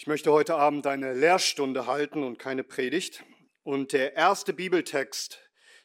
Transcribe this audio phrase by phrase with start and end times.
[0.00, 3.22] Ich möchte heute Abend eine Lehrstunde halten und keine Predigt.
[3.64, 5.38] Und der erste Bibeltext,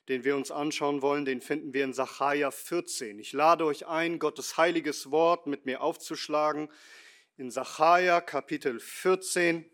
[0.08, 3.20] den wir uns anschauen wollen, den finden wir in Sacharja 14.
[3.20, 6.72] Ich lade euch ein, Gottes heiliges Wort mit mir aufzuschlagen.
[7.36, 9.70] In Sacharja Kapitel 14.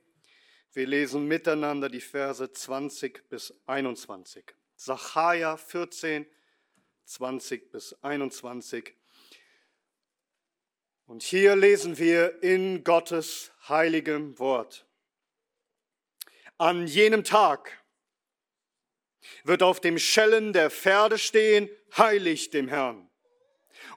[0.73, 4.55] Wir lesen miteinander die Verse 20 bis 21.
[4.75, 6.25] Sacharja 14,
[7.05, 8.95] 20 bis 21.
[11.11, 14.85] Und hier lesen wir in Gottes heiligem Wort.
[16.57, 17.83] An jenem Tag
[19.43, 23.09] wird auf dem Schellen der Pferde stehen, heilig dem Herrn.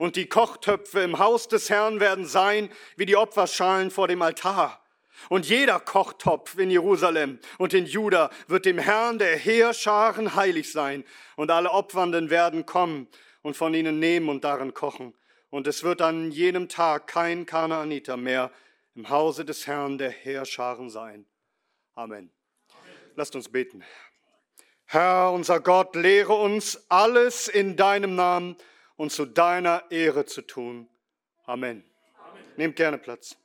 [0.00, 4.84] Und die Kochtöpfe im Haus des Herrn werden sein wie die Opferschalen vor dem Altar.
[5.28, 11.04] Und jeder Kochtopf in Jerusalem und in Juda wird dem Herrn der Heerscharen heilig sein.
[11.36, 13.06] Und alle Opfernden werden kommen
[13.42, 15.14] und von ihnen nehmen und darin kochen
[15.54, 18.50] und es wird an jenem Tag kein Kanaaniter mehr
[18.96, 21.26] im Hause des Herrn der Heerscharen sein.
[21.94, 22.32] Amen.
[22.70, 23.12] Amen.
[23.14, 23.84] Lasst uns beten.
[24.84, 28.56] Herr, unser Gott, lehre uns alles in deinem Namen
[28.96, 30.88] und zu deiner Ehre zu tun.
[31.44, 31.84] Amen.
[32.18, 32.44] Amen.
[32.56, 33.36] Nehmt gerne Platz.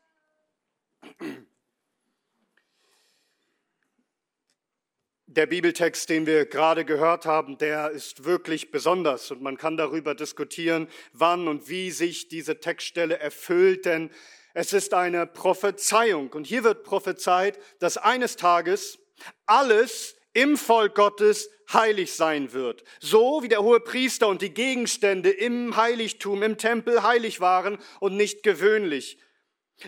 [5.32, 10.16] Der Bibeltext, den wir gerade gehört haben, der ist wirklich besonders und man kann darüber
[10.16, 14.10] diskutieren, wann und wie sich diese Textstelle erfüllt, denn
[14.56, 18.98] es ist eine Prophezeiung und hier wird prophezeit, dass eines Tages
[19.46, 22.84] alles im Volk Gottes heilig sein wird.
[23.00, 28.18] So wie der hohe Priester und die Gegenstände im Heiligtum, im Tempel heilig waren und
[28.18, 29.20] nicht gewöhnlich.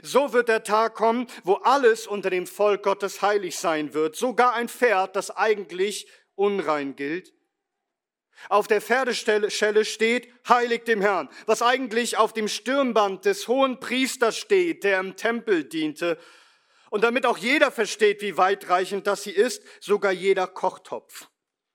[0.02, 4.53] So wird der Tag kommen, wo alles unter dem Volk Gottes heilig sein wird, sogar
[4.53, 7.34] ein Pferd, das eigentlich unrein gilt.
[8.50, 14.38] Auf der Pferdestelle steht, heilig dem Herrn, was eigentlich auf dem Stirnband des hohen Priesters
[14.38, 16.17] steht, der im Tempel diente.
[16.89, 21.28] Und damit auch jeder versteht, wie weitreichend das hier ist, sogar jeder Kochtopf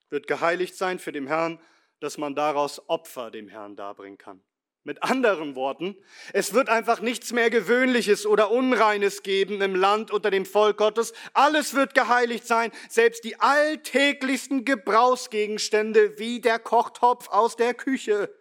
[0.09, 1.59] wird geheiligt sein für den Herrn,
[1.99, 4.43] dass man daraus Opfer dem Herrn darbringen kann.
[4.87, 5.97] Mit anderen Worten,
[6.31, 11.11] es wird einfach nichts mehr Gewöhnliches oder Unreines geben im Land unter dem Volk Gottes.
[11.33, 18.33] Alles wird geheiligt sein, selbst die alltäglichsten Gebrauchsgegenstände wie der Kochtopf aus der Küche.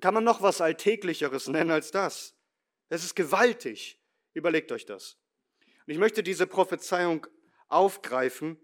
[0.00, 2.34] Kann man noch was Alltäglicheres nennen als das?
[2.88, 4.00] Es ist gewaltig.
[4.32, 5.18] Überlegt euch das.
[5.86, 7.26] Und ich möchte diese Prophezeiung
[7.68, 8.58] aufgreifen,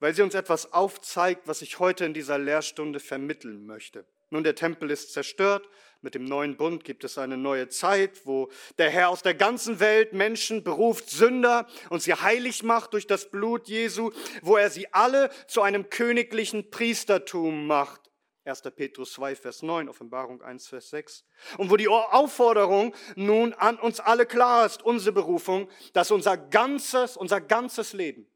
[0.00, 4.04] weil sie uns etwas aufzeigt, was ich heute in dieser Lehrstunde vermitteln möchte.
[4.32, 5.68] Nun, der Tempel ist zerstört.
[6.00, 9.78] Mit dem neuen Bund gibt es eine neue Zeit, wo der Herr aus der ganzen
[9.78, 14.10] Welt Menschen beruft, Sünder und sie heilig macht durch das Blut Jesu,
[14.40, 18.10] wo er sie alle zu einem königlichen Priestertum macht.
[18.46, 18.62] 1.
[18.74, 21.26] Petrus 2, Vers 9, Offenbarung 1, Vers 6.
[21.58, 27.18] Und wo die Aufforderung nun an uns alle klar ist, unsere Berufung, dass unser ganzes,
[27.18, 28.26] unser ganzes Leben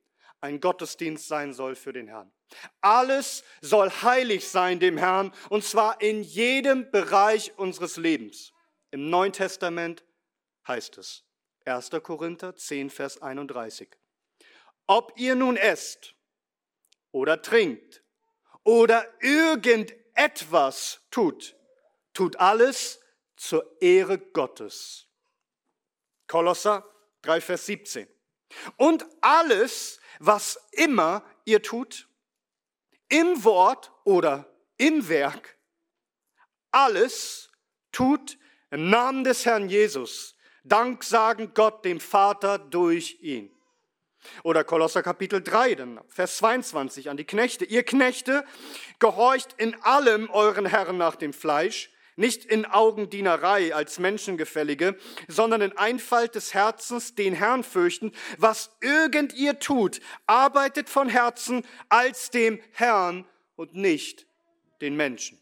[0.43, 2.31] ein Gottesdienst sein soll für den Herrn.
[2.81, 8.53] Alles soll heilig sein dem Herrn und zwar in jedem Bereich unseres Lebens.
[8.91, 10.05] Im Neuen Testament
[10.67, 11.25] heißt es,
[11.65, 11.91] 1.
[12.03, 13.89] Korinther 10, Vers 31.
[14.87, 16.15] Ob ihr nun esst
[17.11, 18.05] oder trinkt
[18.63, 21.57] oder irgendetwas tut,
[22.15, 23.01] tut alles
[23.37, 25.09] zur Ehre Gottes.
[26.28, 26.89] Kolosser
[27.23, 28.09] 3, Vers 17.
[28.77, 32.09] Und alles, was immer ihr tut,
[33.09, 34.47] im Wort oder
[34.77, 35.56] im Werk,
[36.71, 37.50] alles
[37.93, 38.39] tut
[38.71, 43.53] im Namen des Herrn Jesus, Dank sagen Gott dem Vater durch ihn.
[44.43, 47.65] Oder Kolosser Kapitel 3, dann Vers 22 an die Knechte.
[47.65, 48.45] Ihr Knechte,
[48.99, 54.97] gehorcht in allem euren Herren nach dem Fleisch, nicht in Augendienerei als Menschengefällige,
[55.28, 58.12] sondern in Einfalt des Herzens den Herrn fürchten.
[58.38, 64.27] Was irgend ihr tut, arbeitet von Herzen als dem Herrn und nicht
[64.81, 65.41] den Menschen.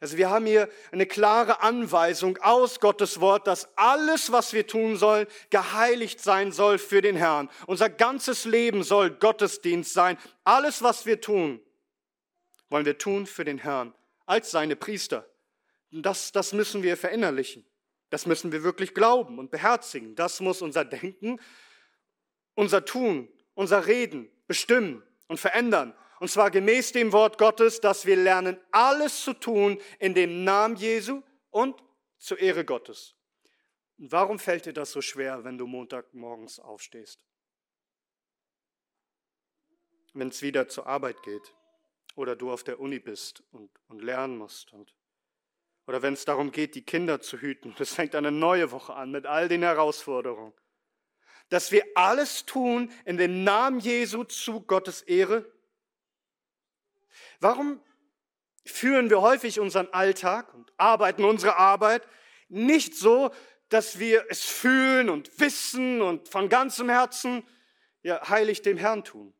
[0.00, 4.96] Also wir haben hier eine klare Anweisung aus Gottes Wort, dass alles, was wir tun
[4.96, 7.48] sollen, geheiligt sein soll für den Herrn.
[7.66, 10.18] Unser ganzes Leben soll Gottesdienst sein.
[10.42, 11.60] Alles, was wir tun,
[12.68, 13.94] wollen wir tun für den Herrn
[14.26, 15.26] als seine Priester.
[16.02, 17.64] Das, das müssen wir verinnerlichen.
[18.10, 20.14] Das müssen wir wirklich glauben und beherzigen.
[20.14, 21.40] Das muss unser Denken,
[22.54, 25.94] unser Tun, unser Reden bestimmen und verändern.
[26.20, 30.76] Und zwar gemäß dem Wort Gottes, dass wir lernen, alles zu tun in dem Namen
[30.76, 31.82] Jesu und
[32.18, 33.14] zur Ehre Gottes.
[33.98, 37.24] Und warum fällt dir das so schwer, wenn du Montagmorgens aufstehst?
[40.12, 41.54] Wenn es wieder zur Arbeit geht
[42.14, 44.94] oder du auf der Uni bist und, und lernen musst und
[45.86, 47.74] oder wenn es darum geht, die Kinder zu hüten.
[47.78, 50.54] Es fängt eine neue Woche an mit all den Herausforderungen.
[51.50, 55.44] dass wir alles tun in dem Namen Jesu zu Gottes Ehre?
[57.38, 57.82] Warum
[58.64, 62.08] führen wir häufig unseren Alltag und arbeiten unsere Arbeit
[62.48, 63.30] nicht so,
[63.68, 67.46] dass wir es fühlen und wissen und von ganzem Herzen
[68.02, 69.34] ja, heilig dem Herrn tun?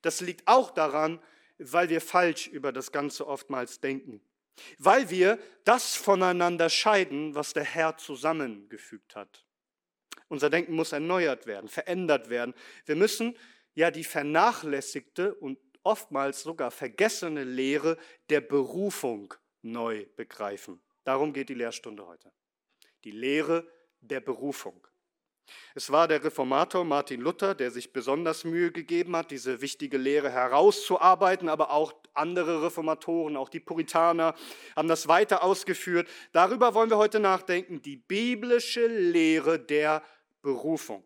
[0.00, 1.22] Das liegt auch daran,
[1.58, 4.22] weil wir falsch über das Ganze oftmals denken.
[4.78, 9.46] Weil wir das voneinander scheiden, was der Herr zusammengefügt hat.
[10.28, 12.54] Unser Denken muss erneuert werden, verändert werden.
[12.86, 13.36] Wir müssen
[13.74, 17.96] ja die vernachlässigte und oftmals sogar vergessene Lehre
[18.28, 20.80] der Berufung neu begreifen.
[21.04, 22.32] Darum geht die Lehrstunde heute.
[23.04, 23.66] Die Lehre
[24.00, 24.86] der Berufung.
[25.74, 30.30] Es war der Reformator Martin Luther, der sich besonders Mühe gegeben hat, diese wichtige Lehre
[30.30, 34.34] herauszuarbeiten, aber auch andere Reformatoren, auch die Puritaner
[34.76, 36.08] haben das weiter ausgeführt.
[36.32, 40.02] Darüber wollen wir heute nachdenken, die biblische Lehre der
[40.42, 41.04] Berufung.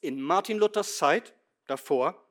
[0.00, 1.34] In Martin Luthers Zeit
[1.66, 2.26] davor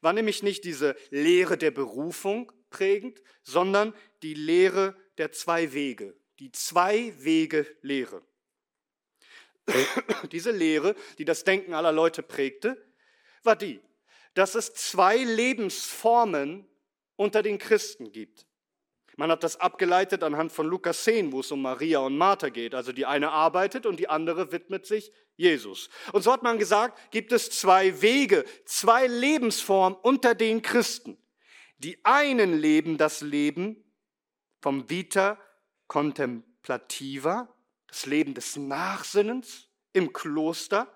[0.00, 6.52] war nämlich nicht diese Lehre der Berufung prägend, sondern die Lehre der zwei Wege, die
[6.52, 8.22] Zwei-Wege-Lehre.
[10.32, 12.82] Diese Lehre, die das Denken aller Leute prägte,
[13.42, 13.80] war die,
[14.34, 16.66] dass es zwei Lebensformen
[17.16, 18.46] unter den Christen gibt.
[19.16, 22.74] Man hat das abgeleitet anhand von Lukas 10, wo es um Maria und Martha geht.
[22.74, 25.88] Also die eine arbeitet und die andere widmet sich Jesus.
[26.12, 31.16] Und so hat man gesagt, gibt es zwei Wege, zwei Lebensformen unter den Christen.
[31.78, 33.82] Die einen leben das Leben
[34.60, 35.40] vom Vita
[35.86, 37.55] contemplativa,
[37.96, 40.86] das Leben des Nachsinnens im Kloster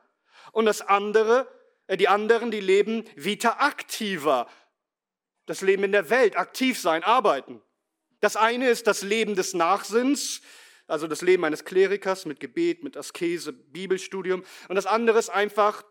[0.53, 1.49] und das andere,
[1.87, 4.47] äh, die anderen, die leben vita activa,
[5.47, 7.63] das Leben in der Welt, aktiv sein, arbeiten.
[8.21, 10.43] Das eine ist das Leben des Nachsinns,
[10.89, 14.45] also das Leben eines Klerikers mit Gebet, mit Askese, Bibelstudium.
[14.69, 15.83] Und das andere ist einfach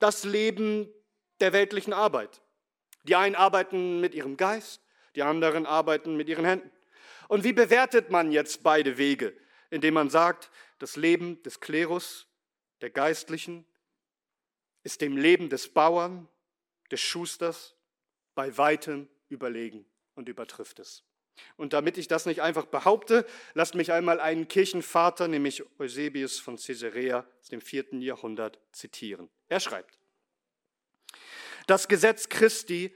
[0.00, 0.92] das Leben
[1.38, 2.42] der weltlichen Arbeit.
[3.04, 4.82] Die einen arbeiten mit ihrem Geist,
[5.14, 6.72] die anderen arbeiten mit ihren Händen.
[7.28, 9.32] Und wie bewertet man jetzt beide Wege?
[9.74, 12.28] Indem man sagt, das Leben des Klerus,
[12.80, 13.66] der Geistlichen,
[14.84, 16.28] ist dem Leben des Bauern,
[16.92, 17.74] des Schusters
[18.36, 19.84] bei weitem überlegen
[20.14, 21.02] und übertrifft es.
[21.56, 26.56] Und damit ich das nicht einfach behaupte, lasst mich einmal einen Kirchenvater, nämlich Eusebius von
[26.56, 29.28] Caesarea aus dem vierten Jahrhundert, zitieren.
[29.48, 29.98] Er schreibt,
[31.66, 32.94] das Gesetz Christi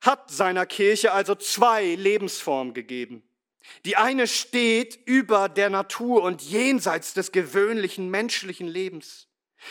[0.00, 3.22] hat seiner Kirche also zwei Lebensformen gegeben.
[3.84, 9.28] Die eine steht über der Natur und jenseits des gewöhnlichen menschlichen Lebens.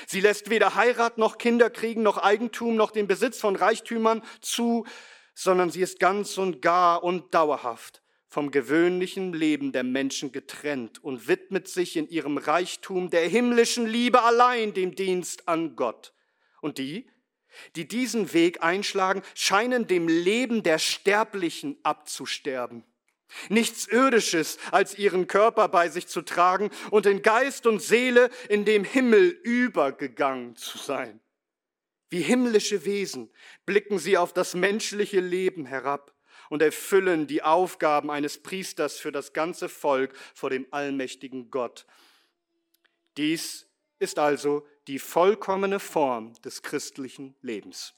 [0.08, 4.86] Sie lässt weder Heirat noch Kinder kriegen, noch Eigentum, noch den Besitz von Reichtümern zu,
[5.34, 8.02] sondern sie ist ganz und gar und dauerhaft
[8.36, 14.24] vom gewöhnlichen Leben der Menschen getrennt und widmet sich in ihrem Reichtum der himmlischen Liebe
[14.24, 16.14] allein dem Dienst an Gott.
[16.60, 17.10] Und die,
[17.78, 22.84] die diesen Weg einschlagen, scheinen dem Leben der Sterblichen abzusterben.
[23.50, 28.66] Nichts Irdisches als ihren Körper bei sich zu tragen und in Geist und Seele in
[28.66, 31.20] dem Himmel übergegangen zu sein.
[32.10, 33.30] Wie himmlische Wesen
[33.66, 36.14] blicken sie auf das menschliche Leben herab
[36.50, 41.86] und erfüllen die Aufgaben eines Priesters für das ganze Volk vor dem allmächtigen Gott.
[43.18, 43.68] Dies
[44.00, 47.94] ist also die vollkommene Form des christlichen Lebens.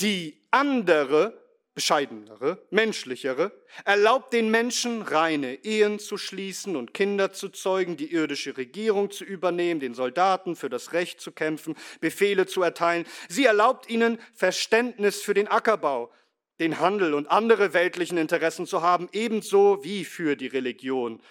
[0.00, 1.41] Die andere
[1.74, 3.52] bescheidenere, menschlichere,
[3.84, 9.24] erlaubt den Menschen, reine Ehen zu schließen und Kinder zu zeugen, die irdische Regierung zu
[9.24, 13.06] übernehmen, den Soldaten für das Recht zu kämpfen, Befehle zu erteilen.
[13.28, 16.12] Sie erlaubt ihnen, Verständnis für den Ackerbau,
[16.60, 21.22] den Handel und andere weltlichen Interessen zu haben, ebenso wie für die Religion.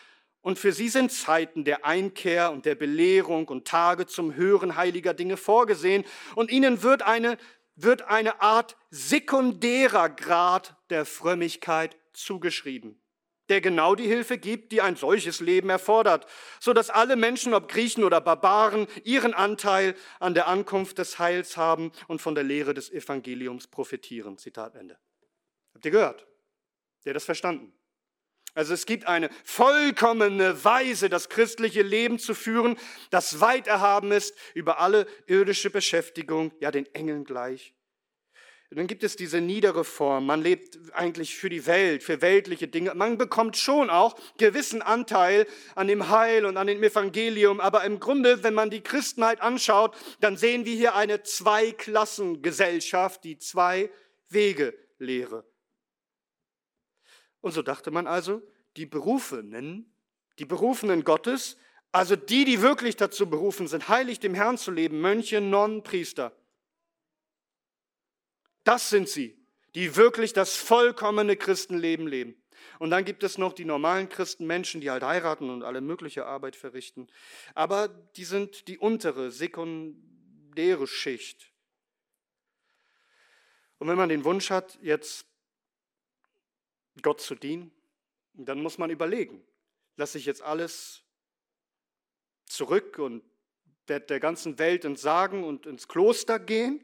[0.42, 5.14] Und für sie sind Zeiten der Einkehr und der Belehrung und Tage zum Hören heiliger
[5.14, 6.04] Dinge vorgesehen.
[6.34, 7.38] Und ihnen wird eine
[7.84, 13.02] wird eine Art sekundärer Grad der Frömmigkeit zugeschrieben,
[13.50, 16.26] der genau die Hilfe gibt, die ein solches Leben erfordert,
[16.60, 21.58] so dass alle Menschen, ob Griechen oder Barbaren, ihren Anteil an der Ankunft des Heils
[21.58, 24.38] haben und von der Lehre des Evangeliums profitieren.
[24.38, 24.98] Zitat Ende.
[25.74, 26.28] Habt ihr gehört?
[27.04, 27.74] Der hat das verstanden.
[28.54, 32.78] Also es gibt eine vollkommene Weise, das christliche Leben zu führen,
[33.10, 37.74] das weit erhaben ist über alle irdische Beschäftigung, ja den Engeln gleich.
[38.72, 40.26] Und dann gibt es diese niedere Form.
[40.26, 42.96] Man lebt eigentlich für die Welt, für weltliche Dinge.
[42.96, 47.60] Man bekommt schon auch gewissen Anteil an dem Heil und an dem Evangelium.
[47.60, 53.38] Aber im Grunde, wenn man die Christenheit anschaut, dann sehen wir hier eine Zweiklassengesellschaft, die
[53.38, 53.92] zwei
[54.30, 55.44] Wege lehre.
[57.42, 58.42] Und so dachte man also,
[58.78, 59.92] die Berufenen,
[60.40, 61.58] die Berufenen Gottes,
[61.94, 66.32] Also die, die wirklich dazu berufen sind, heilig dem Herrn zu leben, Mönche, Nonnen, Priester.
[68.64, 69.38] Das sind sie,
[69.76, 72.42] die wirklich das vollkommene Christenleben leben.
[72.80, 76.56] Und dann gibt es noch die normalen Christenmenschen, die halt heiraten und alle mögliche Arbeit
[76.56, 77.08] verrichten.
[77.56, 81.52] Aber die sind die untere, sekundäre Schicht.
[83.80, 85.26] Und wenn man den Wunsch hat, jetzt
[87.02, 87.72] Gott zu dienen,
[88.34, 89.44] dann muss man überlegen,
[89.98, 91.04] lasse ich jetzt alles
[92.46, 93.24] zurück und
[93.88, 96.84] der, der ganzen Welt entsagen und ins Kloster gehen,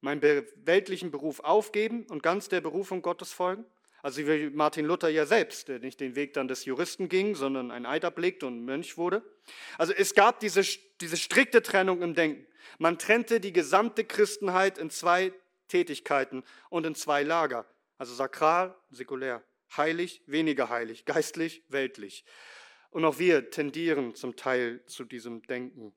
[0.00, 3.64] meinen weltlichen Beruf aufgeben und ganz der Berufung Gottes folgen?
[4.00, 7.72] Also wie Martin Luther ja selbst, der nicht den Weg dann des Juristen ging, sondern
[7.72, 9.22] ein Eid ablegt und Mönch wurde.
[9.76, 10.62] Also es gab diese,
[11.00, 12.46] diese strikte Trennung im Denken.
[12.78, 15.32] Man trennte die gesamte Christenheit in zwei
[15.66, 17.66] Tätigkeiten und in zwei Lager.
[17.98, 19.42] Also sakral, säkulär,
[19.76, 22.24] heilig, weniger heilig, geistlich, weltlich.
[22.90, 25.92] Und auch wir tendieren zum Teil zu diesem Denken.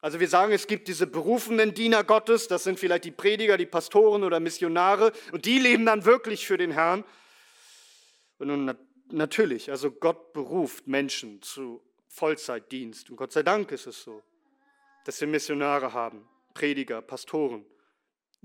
[0.00, 3.64] Also wir sagen, es gibt diese berufenen Diener Gottes, das sind vielleicht die Prediger, die
[3.64, 7.04] Pastoren oder Missionare, und die leben dann wirklich für den Herrn.
[8.38, 8.76] Und nun
[9.10, 13.10] natürlich, also Gott beruft Menschen zu Vollzeitdienst.
[13.10, 14.22] Und Gott sei Dank ist es so,
[15.04, 17.64] dass wir Missionare haben, Prediger, Pastoren.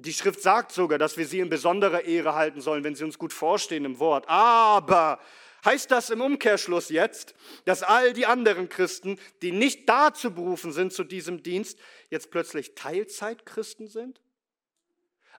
[0.02, 3.18] Die Schrift sagt sogar, dass wir sie in besonderer Ehre halten sollen, wenn sie uns
[3.18, 4.30] gut vorstehen im Wort.
[4.30, 5.20] Aber
[5.66, 10.94] heißt das im Umkehrschluss jetzt, dass all die anderen Christen, die nicht dazu berufen sind
[10.94, 11.78] zu diesem Dienst,
[12.10, 14.22] jetzt plötzlich Teilzeitchristen sind?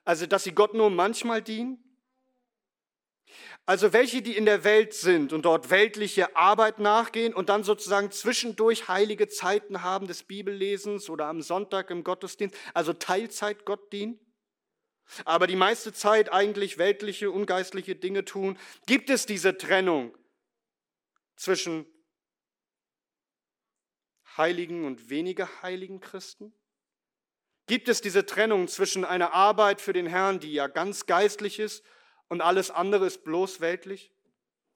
[0.05, 1.83] Also, dass sie Gott nur manchmal dienen?
[3.65, 8.11] Also welche, die in der Welt sind und dort weltliche Arbeit nachgehen und dann sozusagen
[8.11, 14.19] zwischendurch heilige Zeiten haben des Bibellesens oder am Sonntag im Gottesdienst, also Teilzeit Gott dienen?
[15.25, 20.17] Aber die meiste Zeit eigentlich weltliche, ungeistliche Dinge tun, gibt es diese Trennung
[21.35, 21.85] zwischen
[24.37, 26.53] heiligen und weniger heiligen Christen?
[27.67, 31.83] Gibt es diese Trennung zwischen einer Arbeit für den Herrn, die ja ganz geistlich ist,
[32.27, 34.11] und alles andere ist bloß weltlich?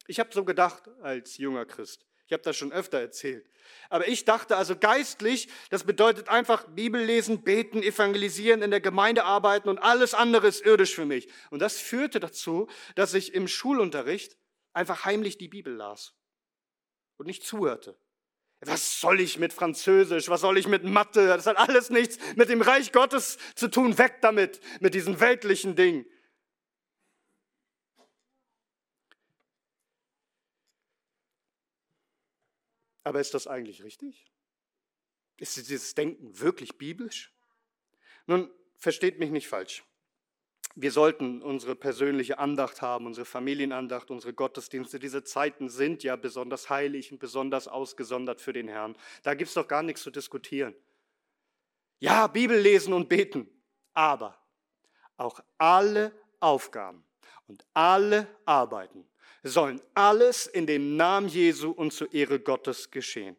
[0.08, 2.06] Ich habe so gedacht als junger Christ.
[2.28, 3.50] Ich habe das schon öfter erzählt.
[3.90, 9.26] Aber ich dachte also geistlich, das bedeutet einfach Bibel lesen, beten, evangelisieren, in der Gemeinde
[9.26, 11.28] arbeiten und alles andere ist irdisch für mich.
[11.52, 14.38] Und das führte dazu, dass ich im Schulunterricht
[14.74, 16.16] einfach heimlich die Bibel las
[17.18, 17.98] und nicht zuhörte.
[18.62, 20.30] Was soll ich mit Französisch?
[20.30, 21.28] Was soll ich mit Mathe?
[21.28, 23.98] Das hat alles nichts mit dem Reich Gottes zu tun.
[24.00, 26.06] Weg damit, mit diesen weltlichen Dingen.
[33.06, 34.26] Aber ist das eigentlich richtig?
[35.38, 37.32] Ist dieses Denken wirklich biblisch?
[38.26, 39.84] Nun, versteht mich nicht falsch.
[40.74, 44.98] Wir sollten unsere persönliche Andacht haben, unsere Familienandacht, unsere Gottesdienste.
[44.98, 48.98] Diese Zeiten sind ja besonders heilig und besonders ausgesondert für den Herrn.
[49.22, 50.76] Da gibt es doch gar nichts zu diskutieren.
[52.00, 53.48] Ja, Bibel lesen und beten,
[53.94, 54.36] aber
[55.16, 57.06] auch alle Aufgaben
[57.48, 59.08] und alle Arbeiten
[59.50, 63.38] sollen alles in dem Namen Jesu und zur Ehre Gottes geschehen.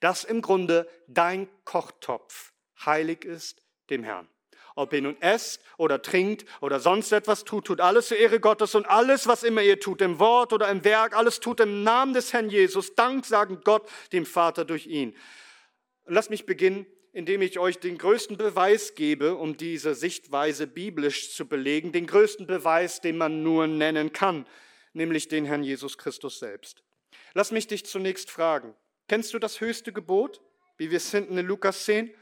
[0.00, 2.52] Dass im Grunde dein Kochtopf
[2.84, 4.26] heilig ist dem Herrn.
[4.74, 8.74] Ob ihr nun esst oder trinkt oder sonst etwas tut, tut alles zur Ehre Gottes
[8.74, 12.14] und alles, was immer ihr tut, im Wort oder im Werk, alles tut im Namen
[12.14, 12.94] des Herrn Jesus.
[12.94, 15.14] Dank sagen Gott dem Vater durch ihn.
[16.04, 21.34] Und lasst mich beginnen, indem ich euch den größten Beweis gebe, um diese Sichtweise biblisch
[21.34, 24.46] zu belegen, den größten Beweis, den man nur nennen kann
[24.98, 26.82] nämlich den Herrn Jesus Christus selbst.
[27.32, 28.74] Lass mich dich zunächst fragen,
[29.08, 30.42] kennst du das höchste Gebot,
[30.76, 32.14] wie wir es finden in Lukas 10?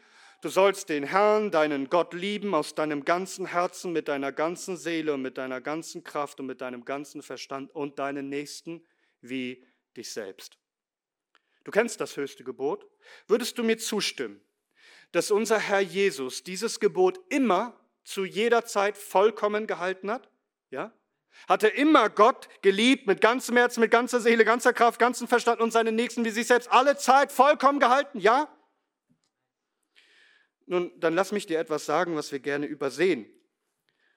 [0.42, 5.14] Du sollst den Herrn, deinen Gott lieben aus deinem ganzen Herzen, mit deiner ganzen Seele
[5.14, 8.87] und mit deiner ganzen Kraft und mit deinem ganzen Verstand und deinen Nächsten
[9.21, 9.66] wie
[9.97, 10.59] dich selbst.
[11.64, 12.87] Du kennst das höchste Gebot.
[13.26, 14.40] Würdest du mir zustimmen,
[15.11, 20.30] dass unser Herr Jesus dieses Gebot immer zu jeder Zeit vollkommen gehalten hat?
[20.71, 20.92] Ja?
[21.48, 25.60] Hat er immer Gott geliebt, mit ganzem Herzen, mit ganzer Seele, ganzer Kraft, ganzem Verstand
[25.60, 28.18] und seinen Nächsten wie sich selbst, alle Zeit vollkommen gehalten?
[28.18, 28.48] Ja?
[30.66, 33.32] Nun, dann lass mich dir etwas sagen, was wir gerne übersehen.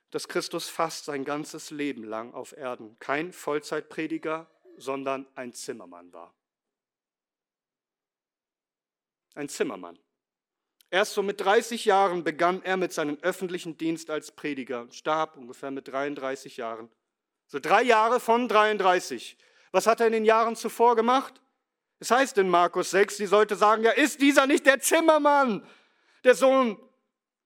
[0.09, 6.33] Dass Christus fast sein ganzes Leben lang auf Erden kein Vollzeitprediger, sondern ein Zimmermann war.
[9.35, 9.99] Ein Zimmermann.
[10.89, 15.69] Erst so mit 30 Jahren begann er mit seinem öffentlichen Dienst als Prediger starb ungefähr
[15.69, 16.89] mit 33 Jahren.
[17.49, 19.35] So drei Jahre von 33.
[19.71, 21.41] Was hat er in den Jahren zuvor gemacht?
[21.99, 25.67] Es heißt in Markus 6, sie sollte sagen, ja, ist dieser nicht der Zimmermann,
[26.23, 26.77] der Sohn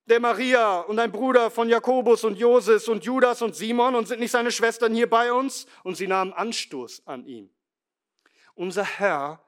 [0.06, 4.20] der Maria und ein Bruder von Jakobus und Joses und Judas und Simon und sind
[4.20, 5.66] nicht seine Schwestern hier bei uns?
[5.84, 7.50] Und sie nahmen Anstoß an ihm.
[8.56, 9.42] Unser Herr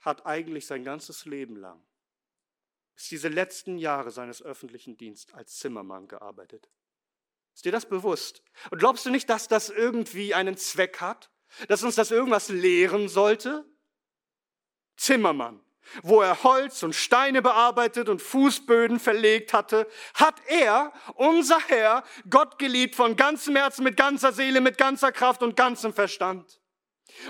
[0.00, 1.82] hat eigentlich sein ganzes Leben lang,
[2.94, 6.70] bis diese letzten Jahre seines öffentlichen Dienstes als Zimmermann gearbeitet.
[7.56, 8.42] Ist dir das bewusst?
[8.70, 11.30] Und glaubst du nicht, dass das irgendwie einen Zweck hat?
[11.68, 13.64] Dass uns das irgendwas lehren sollte?
[14.98, 15.64] Zimmermann,
[16.02, 22.58] wo er Holz und Steine bearbeitet und Fußböden verlegt hatte, hat er, unser Herr, Gott
[22.58, 26.60] geliebt von ganzem Herzen, mit ganzer Seele, mit ganzer Kraft und ganzem Verstand.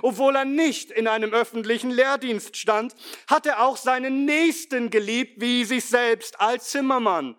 [0.02, 2.96] Obwohl er nicht in einem öffentlichen Lehrdienst stand,
[3.28, 7.36] hat er auch seinen Nächsten geliebt wie sich selbst als Zimmermann.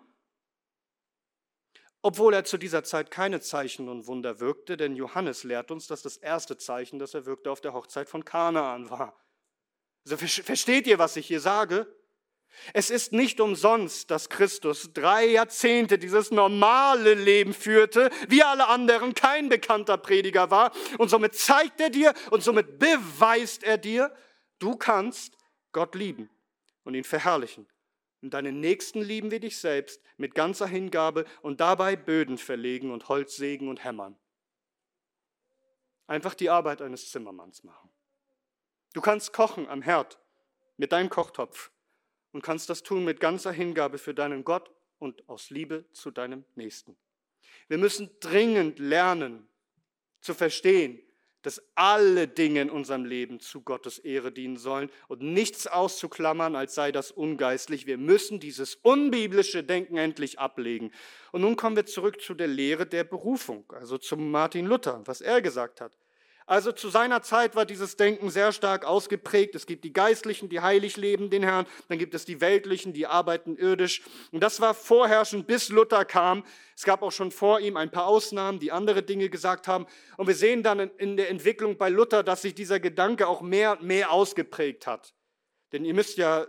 [2.00, 6.02] Obwohl er zu dieser Zeit keine Zeichen und Wunder wirkte, denn Johannes lehrt uns, dass
[6.02, 9.18] das erste Zeichen, das er wirkte, auf der Hochzeit von Kanaan war.
[10.04, 11.92] Also versteht ihr, was ich hier sage?
[12.72, 19.14] Es ist nicht umsonst, dass Christus drei Jahrzehnte dieses normale Leben führte, wie alle anderen
[19.14, 20.72] kein bekannter Prediger war.
[20.98, 24.14] Und somit zeigt er dir und somit beweist er dir,
[24.58, 25.36] du kannst
[25.72, 26.30] Gott lieben
[26.84, 27.66] und ihn verherrlichen.
[28.20, 33.08] Und deinen Nächsten lieben wie dich selbst mit ganzer Hingabe und dabei Böden verlegen und
[33.08, 34.18] Holz sägen und hämmern.
[36.06, 37.90] Einfach die Arbeit eines Zimmermanns machen.
[38.94, 40.18] Du kannst kochen am Herd
[40.76, 41.70] mit deinem Kochtopf
[42.32, 46.44] und kannst das tun mit ganzer Hingabe für deinen Gott und aus Liebe zu deinem
[46.54, 46.96] Nächsten.
[47.68, 49.48] Wir müssen dringend lernen
[50.20, 51.00] zu verstehen,
[51.48, 56.74] dass alle Dinge in unserem Leben zu Gottes Ehre dienen sollen und nichts auszuklammern, als
[56.74, 57.86] sei das ungeistlich.
[57.86, 60.92] Wir müssen dieses unbiblische Denken endlich ablegen.
[61.32, 65.22] Und nun kommen wir zurück zu der Lehre der Berufung, also zum Martin Luther, was
[65.22, 65.96] er gesagt hat.
[66.48, 69.54] Also zu seiner Zeit war dieses Denken sehr stark ausgeprägt.
[69.54, 71.66] Es gibt die Geistlichen, die heilig leben den Herrn.
[71.88, 74.00] Dann gibt es die Weltlichen, die arbeiten irdisch.
[74.32, 76.46] Und das war vorherrschend, bis Luther kam.
[76.74, 79.86] Es gab auch schon vor ihm ein paar Ausnahmen, die andere Dinge gesagt haben.
[80.16, 83.72] Und wir sehen dann in der Entwicklung bei Luther, dass sich dieser Gedanke auch mehr
[83.72, 85.12] und mehr ausgeprägt hat.
[85.72, 86.46] Denn ihr müsst ja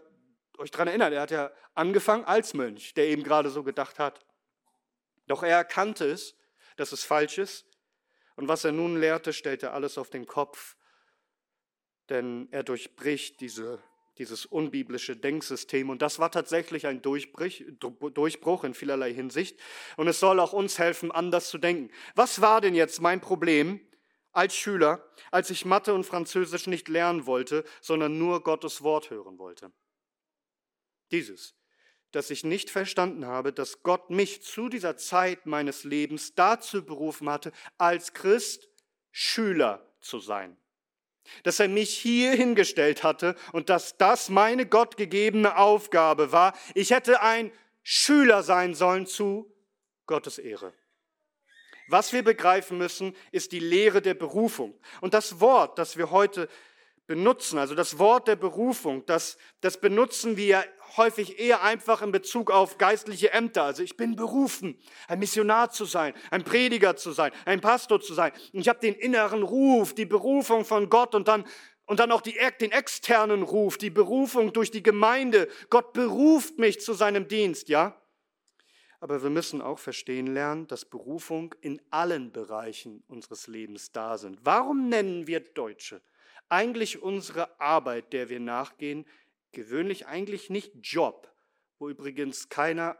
[0.58, 4.26] euch daran erinnern, er hat ja angefangen als Mönch, der eben gerade so gedacht hat.
[5.28, 6.38] Doch er erkannte es,
[6.78, 7.69] dass es falsch ist
[8.39, 10.78] und was er nun lehrte, stellt er alles auf den Kopf,
[12.08, 13.84] denn er durchbricht diese,
[14.17, 15.89] dieses unbiblische Denksystem.
[15.89, 19.60] Und das war tatsächlich ein Durchbruch in vielerlei Hinsicht.
[19.97, 21.91] Und es soll auch uns helfen, anders zu denken.
[22.15, 23.82] Was war denn jetzt mein Problem
[24.32, 29.38] als Schüler, als ich Mathe und Französisch nicht lernen wollte, sondern nur Gottes Wort hören
[29.38, 29.73] wollte?
[31.12, 31.59] Dieses
[32.12, 37.30] dass ich nicht verstanden habe, dass Gott mich zu dieser Zeit meines Lebens dazu berufen
[37.30, 38.69] hatte, als Christ
[39.12, 40.58] Schüler zu sein.
[41.43, 46.58] Dass er mich hier hingestellt hatte und dass das meine gottgegebene Aufgabe war.
[46.74, 47.52] Ich hätte ein
[47.84, 49.54] Schüler sein sollen zu
[50.08, 50.74] Gottes Ehre.
[51.88, 54.80] Was wir begreifen müssen, ist die Lehre der Berufung.
[55.02, 56.48] Und das Wort, das wir heute
[57.08, 57.58] benutzen.
[57.58, 60.63] Also das Wort der Berufung, das, das benutzen wir
[60.97, 63.63] häufig eher einfach in Bezug auf geistliche Ämter.
[63.63, 68.13] Also ich bin berufen, ein Missionar zu sein, ein Prediger zu sein, ein Pastor zu
[68.13, 68.32] sein.
[68.54, 71.45] Und ich habe den inneren Ruf, die Berufung von Gott und dann
[71.86, 75.47] und dann auch die, den externen Ruf, die Berufung durch die Gemeinde.
[75.71, 77.99] Gott beruft mich zu seinem Dienst, ja?
[78.99, 84.38] Aber wir müssen auch verstehen lernen, dass Berufung in allen Bereichen unseres Lebens da sind.
[84.43, 86.02] Warum nennen wir Deutsche
[86.49, 89.06] eigentlich unsere Arbeit, der wir nachgehen,
[89.52, 91.34] gewöhnlich eigentlich nicht Job,
[91.78, 92.98] wo übrigens keiner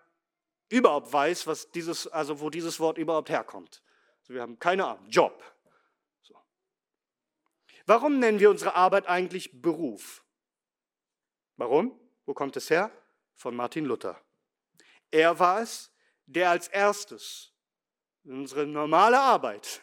[0.70, 3.84] überhaupt weiß, was dieses, also wo dieses Wort überhaupt herkommt.
[4.22, 5.44] Also wir haben keine Ahnung, Job.
[6.22, 6.36] So.
[7.86, 10.24] Warum nennen wir unsere Arbeit eigentlich Beruf?
[11.58, 12.00] Warum?
[12.26, 12.92] Wo kommt es her?
[13.36, 14.22] Von Martin Luther.
[15.12, 15.92] Er war es,
[16.26, 17.54] der als erstes
[18.24, 19.82] unsere normale Arbeit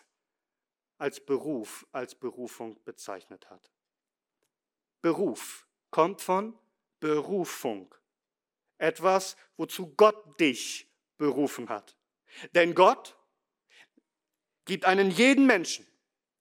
[0.98, 3.70] als Beruf, als Berufung bezeichnet hat.
[5.02, 5.65] Beruf
[5.96, 6.52] kommt von
[7.00, 7.94] Berufung.
[8.76, 11.96] Etwas, wozu Gott dich berufen hat.
[12.54, 13.16] Denn Gott
[14.66, 15.86] gibt einen jeden Menschen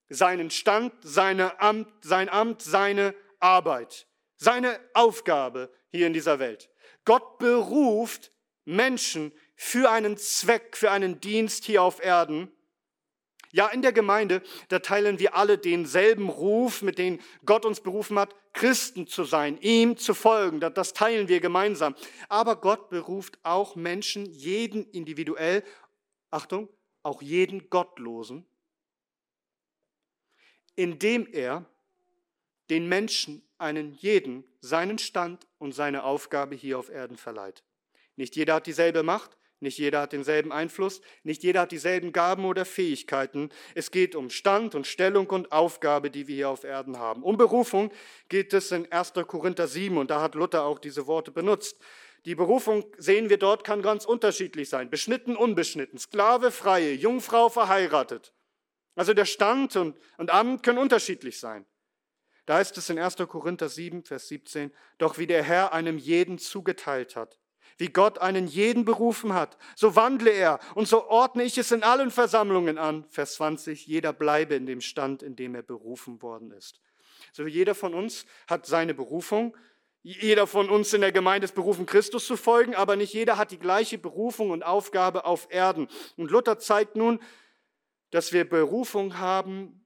[0.10, 6.70] seinen Stand, seine Amt, sein Amt, seine Arbeit, seine Aufgabe hier in dieser Welt.
[7.06, 8.34] Gott beruft
[8.66, 12.52] Menschen für einen Zweck, für einen Dienst hier auf Erden
[13.56, 18.20] ja, in der Gemeinde, da teilen wir alle denselben Ruf, mit dem Gott uns berufen
[18.20, 20.60] hat, Christen zu sein, ihm zu folgen.
[20.60, 21.96] Das teilen wir gemeinsam.
[22.28, 25.64] Aber Gott beruft auch Menschen, jeden individuell,
[26.32, 26.68] Achtung,
[27.02, 28.46] auch jeden Gottlosen,
[30.76, 31.66] indem er
[32.70, 37.64] den Menschen einen jeden seinen Stand und seine Aufgabe hier auf Erden verleiht.
[38.18, 42.46] Nicht jeder hat dieselbe Macht, Nicht jeder hat denselben Einfluss, nicht jeder hat dieselben Gaben
[42.46, 43.50] oder Fähigkeiten.
[43.74, 47.24] Es geht um Stand und Stellung und Aufgabe, die wir hier auf Erden haben.
[47.24, 47.92] Um Berufung
[48.30, 49.14] geht es in 1.
[49.28, 51.80] Korinther 7 und da hat Luther auch diese Worte benutzt.
[52.26, 54.92] Die Berufung, sehen wir dort, kann ganz unterschiedlich sein.
[54.92, 58.34] Beschnitten, unbeschnitten, Sklave, Freie, Jungfrau, verheiratet.
[58.94, 61.66] Also der Stand und, und Amt können unterschiedlich sein.
[62.46, 63.16] Da heißt es in 1.
[63.28, 67.40] Korinther 7, Vers 17, doch wie der Herr einem jeden zugeteilt hat,
[67.78, 71.84] wie Gott einen jeden berufen hat, so wandle er und so ordne ich es in
[71.84, 73.06] allen Versammlungen an.
[73.10, 76.80] Vers 20, jeder bleibe in dem Stand, in dem er berufen worden ist.
[77.34, 79.56] So jeder von uns hat seine Berufung.
[80.04, 83.50] Jeder von uns in der Gemeinde ist berufen, Christus zu folgen, aber nicht jeder hat
[83.50, 85.88] die gleiche Berufung und Aufgabe auf Erden.
[86.16, 87.20] Und Luther zeigt nun,
[88.12, 89.85] dass wir Berufung haben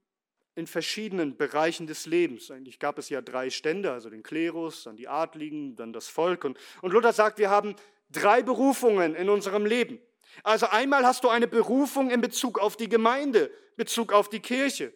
[0.56, 2.52] in verschiedenen Bereichen des Lebens.
[2.52, 6.44] Eigentlich gab es ja drei Stände, also den Klerus, dann die Adligen, dann das Volk.
[6.44, 7.76] Und, und Luther sagt, wir haben
[8.10, 10.00] drei Berufungen in unserem Leben.
[10.44, 14.94] Also einmal hast du eine Berufung in Bezug auf die Gemeinde, Bezug auf die Kirche.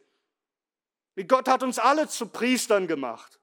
[1.28, 3.40] Gott hat uns alle zu Priestern gemacht.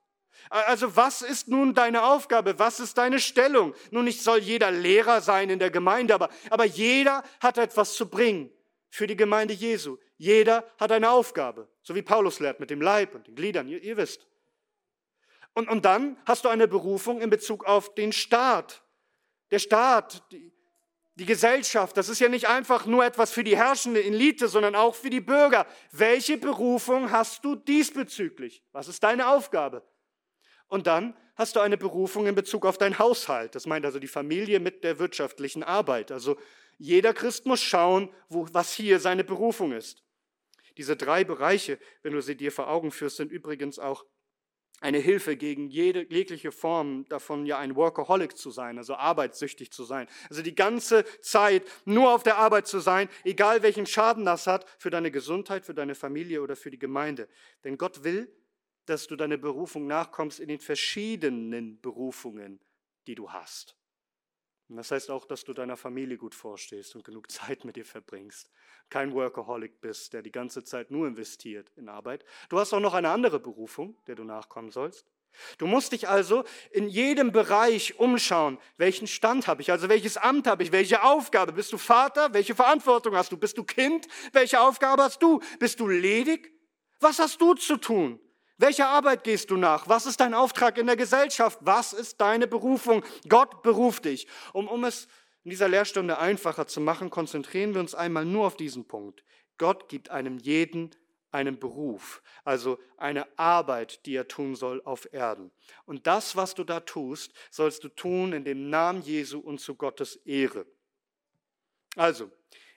[0.49, 2.59] Also was ist nun deine Aufgabe?
[2.59, 3.75] Was ist deine Stellung?
[3.91, 8.09] Nun, nicht soll jeder Lehrer sein in der Gemeinde, aber, aber jeder hat etwas zu
[8.09, 8.51] bringen
[8.89, 9.99] für die Gemeinde Jesu.
[10.17, 13.83] Jeder hat eine Aufgabe, so wie Paulus lehrt mit dem Leib und den Gliedern, ihr,
[13.83, 14.27] ihr wisst.
[15.55, 18.83] Und, und dann hast du eine Berufung in Bezug auf den Staat.
[19.51, 20.53] Der Staat, die,
[21.17, 24.95] die Gesellschaft, das ist ja nicht einfach nur etwas für die herrschende Elite, sondern auch
[24.95, 25.67] für die Bürger.
[25.91, 28.63] Welche Berufung hast du diesbezüglich?
[28.73, 29.83] Was ist deine Aufgabe?
[30.69, 33.55] Und dann hast du eine Berufung in Bezug auf dein Haushalt.
[33.55, 36.13] Das meint also die Familie mit der wirtschaftlichen Arbeit.
[36.13, 36.39] Also
[36.79, 40.03] jeder Christ muss schauen, wo, was hier seine Berufung ist.
[40.77, 44.05] Diese drei Bereiche, wenn du sie dir vor Augen führst, sind übrigens auch
[44.81, 49.85] eine Hilfe gegen jede, jegliche Form davon, ja ein Workaholic zu sein, also arbeitssüchtig zu
[49.85, 50.09] sein.
[50.31, 54.67] Also die ganze Zeit nur auf der Arbeit zu sein, egal welchen Schaden das hat
[54.79, 57.29] für deine Gesundheit, für deine Familie oder für die Gemeinde.
[57.63, 58.35] Denn Gott will,
[58.87, 62.61] dass du deine Berufung nachkommst in den verschiedenen Berufungen,
[63.07, 63.77] die du hast.
[64.71, 67.85] Und das heißt auch, dass du deiner Familie gut vorstehst und genug Zeit mit ihr
[67.85, 68.51] verbringst.
[68.89, 72.25] Kein Workaholic bist, der die ganze Zeit nur investiert in Arbeit.
[72.49, 75.07] Du hast auch noch eine andere Berufung, der du nachkommen sollst.
[75.59, 80.47] Du musst dich also in jedem Bereich umschauen, welchen Stand habe ich, also welches Amt
[80.47, 81.53] habe ich, welche Aufgabe.
[81.53, 82.33] Bist du Vater?
[82.33, 83.37] Welche Verantwortung hast du?
[83.37, 84.07] Bist du Kind?
[84.33, 85.41] Welche Aufgabe hast du?
[85.59, 86.53] Bist du ledig?
[87.01, 88.21] Was hast du zu tun?
[88.61, 89.89] Welcher Arbeit gehst du nach?
[89.89, 91.59] Was ist dein Auftrag in der Gesellschaft?
[91.63, 93.03] Was ist deine Berufung?
[93.27, 94.27] Gott beruft dich.
[94.53, 95.09] Um, um es
[95.45, 99.25] in dieser Lehrstunde einfacher zu machen, konzentrieren wir uns einmal nur auf diesen Punkt.
[99.57, 100.91] Gott gibt einem jeden
[101.31, 105.51] einen Beruf, also eine Arbeit, die er tun soll auf Erden.
[105.87, 109.75] Und das, was du da tust, sollst du tun in dem Namen Jesu und zu
[109.75, 110.67] Gottes Ehre.
[111.97, 112.31] Also,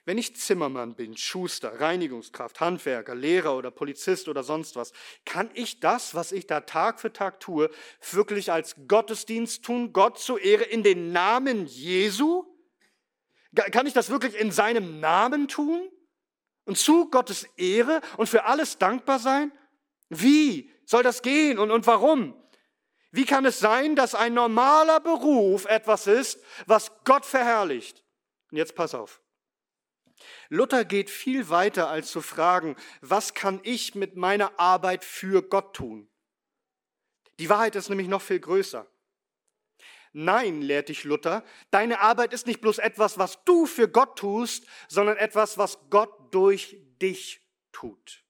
[0.04, 4.92] wenn ich Zimmermann bin, Schuster, Reinigungskraft, Handwerker, Lehrer oder Polizist oder sonst was,
[5.24, 7.70] kann ich das, was ich da Tag für Tag tue,
[8.10, 12.44] wirklich als Gottesdienst tun, Gott zur Ehre in den Namen Jesu?
[13.54, 15.88] Kann ich das wirklich in seinem Namen tun?
[16.66, 19.52] Und zu Gottes Ehre und für alles dankbar sein?
[20.08, 22.34] Wie soll das gehen und, und warum?
[23.10, 28.02] Wie kann es sein, dass ein normaler Beruf etwas ist, was Gott verherrlicht?
[28.50, 29.20] Und jetzt pass auf.
[30.48, 35.74] Luther geht viel weiter als zu fragen, was kann ich mit meiner Arbeit für Gott
[35.74, 36.08] tun?
[37.38, 38.86] Die Wahrheit ist nämlich noch viel größer.
[40.12, 44.64] Nein, lehrt dich Luther, deine Arbeit ist nicht bloß etwas, was du für Gott tust,
[44.88, 47.40] sondern etwas, was Gott durch dich
[47.72, 48.22] tut.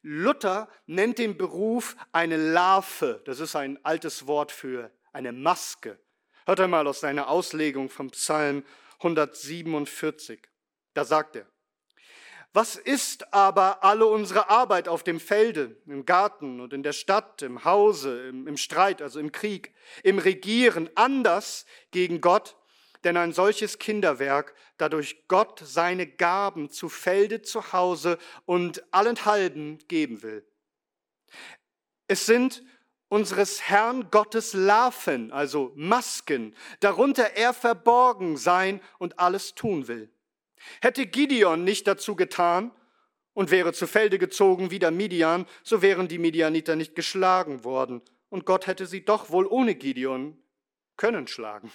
[0.00, 3.22] Luther nennt den Beruf eine Larve.
[3.24, 5.98] Das ist ein altes Wort für eine Maske.
[6.46, 8.64] Hört einmal aus seiner Auslegung vom Psalm
[8.98, 10.40] 147.
[10.94, 11.46] Da sagt er,
[12.54, 17.42] was ist aber alle unsere Arbeit auf dem Felde, im Garten und in der Stadt,
[17.42, 22.56] im Hause, im, im, Streit, also im Krieg, im Regieren anders gegen Gott?
[23.02, 30.22] Denn ein solches Kinderwerk, dadurch Gott seine Gaben zu Felde, zu Hause und allenthalben geben
[30.22, 30.46] will.
[32.06, 32.62] Es sind
[33.08, 40.13] unseres Herrn Gottes Larven, also Masken, darunter er verborgen sein und alles tun will.
[40.80, 42.70] Hätte Gideon nicht dazu getan
[43.32, 48.02] und wäre zu Felde gezogen wie der Midian, so wären die Midianiter nicht geschlagen worden.
[48.28, 50.38] Und Gott hätte sie doch wohl ohne Gideon
[50.96, 51.70] können schlagen.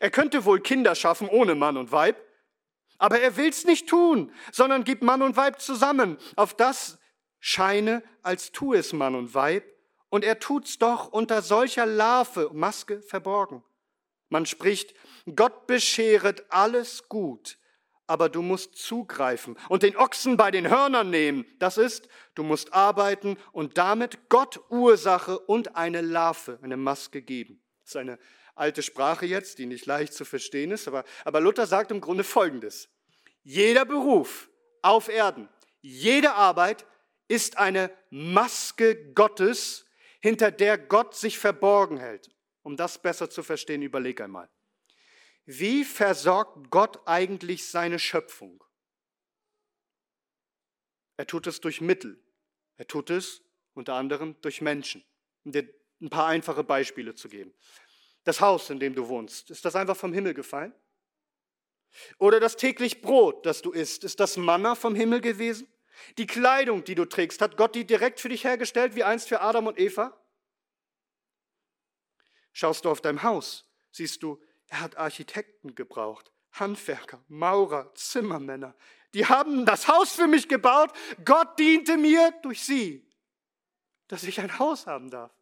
[0.00, 2.16] Er könnte wohl Kinder schaffen ohne Mann und Weib,
[2.98, 6.16] aber er will's nicht tun, sondern gibt Mann und Weib zusammen.
[6.36, 6.98] Auf das
[7.40, 9.64] scheine, als tue es Mann und Weib,
[10.08, 13.62] und er tut's doch unter solcher Larve, Maske verborgen.
[14.28, 14.94] Man spricht,
[15.34, 17.58] Gott bescheret alles gut,
[18.06, 21.44] aber du musst zugreifen und den Ochsen bei den Hörnern nehmen.
[21.58, 27.62] Das ist, du musst arbeiten und damit Gott Ursache und eine Larve, eine Maske geben.
[27.82, 28.18] Das ist eine
[28.54, 32.24] alte Sprache jetzt, die nicht leicht zu verstehen ist, aber, aber Luther sagt im Grunde
[32.24, 32.88] Folgendes.
[33.42, 34.48] Jeder Beruf
[34.82, 35.48] auf Erden,
[35.80, 36.86] jede Arbeit
[37.28, 39.86] ist eine Maske Gottes,
[40.20, 42.30] hinter der Gott sich verborgen hält.
[42.62, 44.48] Um das besser zu verstehen, überleg einmal.
[45.46, 48.62] Wie versorgt Gott eigentlich seine Schöpfung?
[51.16, 52.20] Er tut es durch Mittel.
[52.76, 55.04] Er tut es unter anderem durch Menschen.
[55.44, 55.68] Um dir
[56.00, 57.54] ein paar einfache Beispiele zu geben.
[58.24, 60.74] Das Haus, in dem du wohnst, ist das einfach vom Himmel gefallen?
[62.18, 65.68] Oder das täglich Brot, das du isst, ist das Manna vom Himmel gewesen?
[66.18, 69.40] Die Kleidung, die du trägst, hat Gott die direkt für dich hergestellt, wie einst für
[69.40, 70.20] Adam und Eva?
[72.52, 78.74] Schaust du auf dein Haus, siehst du, er hat Architekten gebraucht, Handwerker, Maurer, Zimmermänner.
[79.14, 80.92] Die haben das Haus für mich gebaut.
[81.24, 83.08] Gott diente mir durch sie,
[84.08, 85.32] dass ich ein Haus haben darf.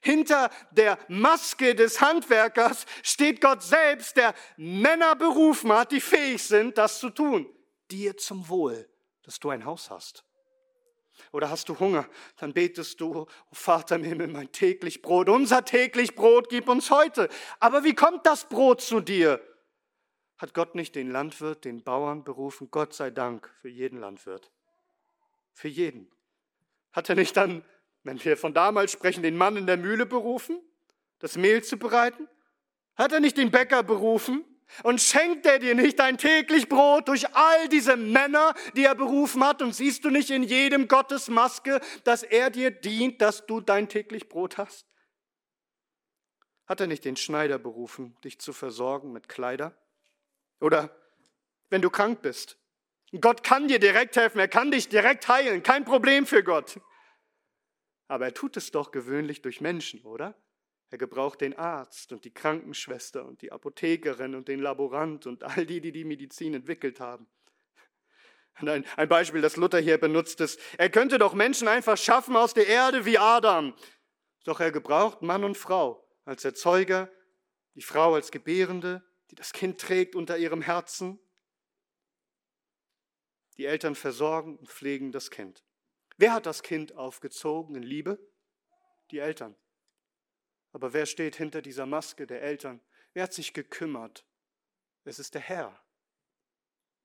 [0.00, 6.78] Hinter der Maske des Handwerkers steht Gott selbst, der Männer berufen hat, die fähig sind,
[6.78, 7.52] das zu tun.
[7.90, 8.88] Dir zum Wohl,
[9.22, 10.24] dass du ein Haus hast.
[11.32, 15.64] Oder hast du Hunger, dann betest du, oh Vater im Himmel, mein täglich Brot, unser
[15.64, 17.28] täglich Brot gib uns heute.
[17.60, 19.40] Aber wie kommt das Brot zu dir?
[20.38, 22.68] Hat Gott nicht den Landwirt, den Bauern berufen?
[22.70, 24.50] Gott sei Dank für jeden Landwirt.
[25.52, 26.08] Für jeden.
[26.92, 27.64] Hat er nicht dann,
[28.04, 30.60] wenn wir von damals sprechen, den Mann in der Mühle berufen,
[31.18, 32.28] das Mehl zu bereiten?
[32.94, 34.44] Hat er nicht den Bäcker berufen,
[34.82, 39.44] und schenkt er dir nicht dein täglich Brot durch all diese Männer, die er berufen
[39.44, 39.62] hat?
[39.62, 43.88] Und siehst du nicht in jedem Gottes Maske, dass er dir dient, dass du dein
[43.88, 44.86] täglich Brot hast?
[46.66, 49.74] Hat er nicht den Schneider berufen, dich zu versorgen mit Kleider?
[50.60, 50.94] Oder
[51.70, 52.58] wenn du krank bist?
[53.20, 56.78] Gott kann dir direkt helfen, er kann dich direkt heilen, kein Problem für Gott.
[58.06, 60.34] Aber er tut es doch gewöhnlich durch Menschen, oder?
[60.90, 65.66] Er gebraucht den Arzt und die Krankenschwester und die Apothekerin und den Laborant und all
[65.66, 67.28] die, die die Medizin entwickelt haben.
[68.60, 72.36] Und ein, ein Beispiel, das Luther hier benutzt ist, er könnte doch Menschen einfach schaffen
[72.36, 73.74] aus der Erde wie Adam.
[74.44, 77.10] Doch er gebraucht Mann und Frau als Erzeuger,
[77.74, 81.20] die Frau als Gebärende, die das Kind trägt unter ihrem Herzen.
[83.58, 85.64] Die Eltern versorgen und pflegen das Kind.
[86.16, 88.18] Wer hat das Kind aufgezogen in Liebe?
[89.10, 89.54] Die Eltern.
[90.72, 92.80] Aber wer steht hinter dieser Maske der Eltern?
[93.14, 94.24] Wer hat sich gekümmert?
[95.04, 95.78] Es ist der Herr.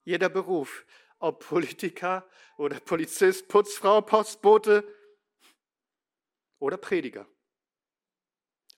[0.03, 0.85] Jeder Beruf,
[1.19, 4.83] ob Politiker oder Polizist, Putzfrau, Postbote
[6.59, 7.25] oder Prediger.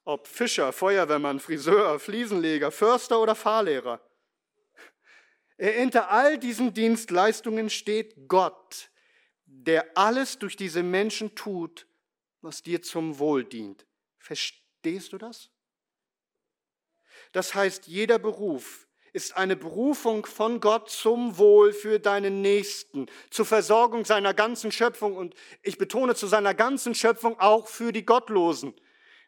[0.04, 4.00] Ob Fischer, Feuerwehrmann, Friseur, Fliesenleger, Förster oder Fahrlehrer.
[5.58, 8.92] Hinter all diesen Dienstleistungen steht Gott,
[9.46, 11.88] der alles durch diese Menschen tut,
[12.42, 13.88] was dir zum Wohl dient.
[14.20, 15.50] Versteht Verstehst du das?
[17.32, 23.48] Das heißt, jeder Beruf ist eine Berufung von Gott zum Wohl für deinen Nächsten, zur
[23.48, 28.76] Versorgung seiner ganzen Schöpfung und ich betone zu seiner ganzen Schöpfung auch für die Gottlosen.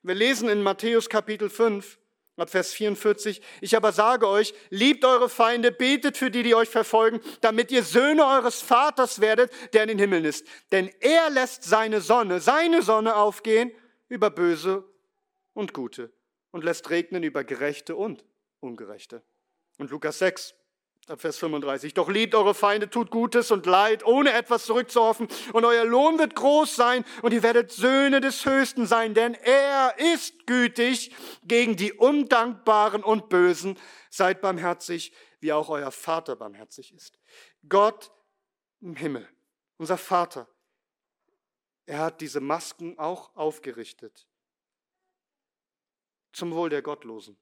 [0.03, 1.97] Wir lesen in Matthäus Kapitel 5,
[2.35, 6.69] ab Vers 44, ich aber sage euch, liebt eure Feinde, betet für die, die euch
[6.69, 10.45] verfolgen, damit ihr Söhne eures Vaters werdet, der in den Himmeln ist.
[10.71, 13.71] Denn er lässt seine Sonne, seine Sonne aufgehen
[14.07, 14.87] über Böse
[15.57, 16.13] und Gute
[16.51, 18.23] und lässt regnen über Gerechte und
[18.59, 19.23] Ungerechte.
[19.79, 20.53] Und Lukas 6,
[21.15, 21.95] Vers 35.
[21.95, 26.35] Doch liebt eure Feinde, tut Gutes und Leid, ohne etwas zurückzuhoffen, und euer Lohn wird
[26.35, 31.11] groß sein, und ihr werdet Söhne des Höchsten sein, denn er ist gütig
[31.43, 33.79] gegen die Undankbaren und Bösen.
[34.11, 37.19] Seid barmherzig, wie auch euer Vater barmherzig ist.
[37.67, 38.11] Gott
[38.81, 39.27] im Himmel,
[39.77, 40.47] unser Vater,
[41.87, 44.27] er hat diese Masken auch aufgerichtet
[46.37, 47.37] zum Wohl der Gottlosen.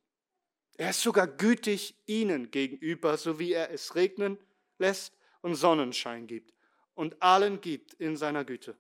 [0.77, 4.38] Er ist sogar gütig ihnen gegenüber, so wie er es regnen
[4.77, 6.53] lässt und Sonnenschein gibt
[6.93, 8.77] und allen gibt in seiner Güte.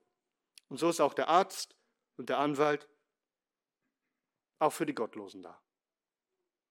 [0.69, 1.75] Und so ist auch der Arzt
[2.17, 2.87] und der Anwalt
[4.59, 5.61] auch für die Gottlosen da.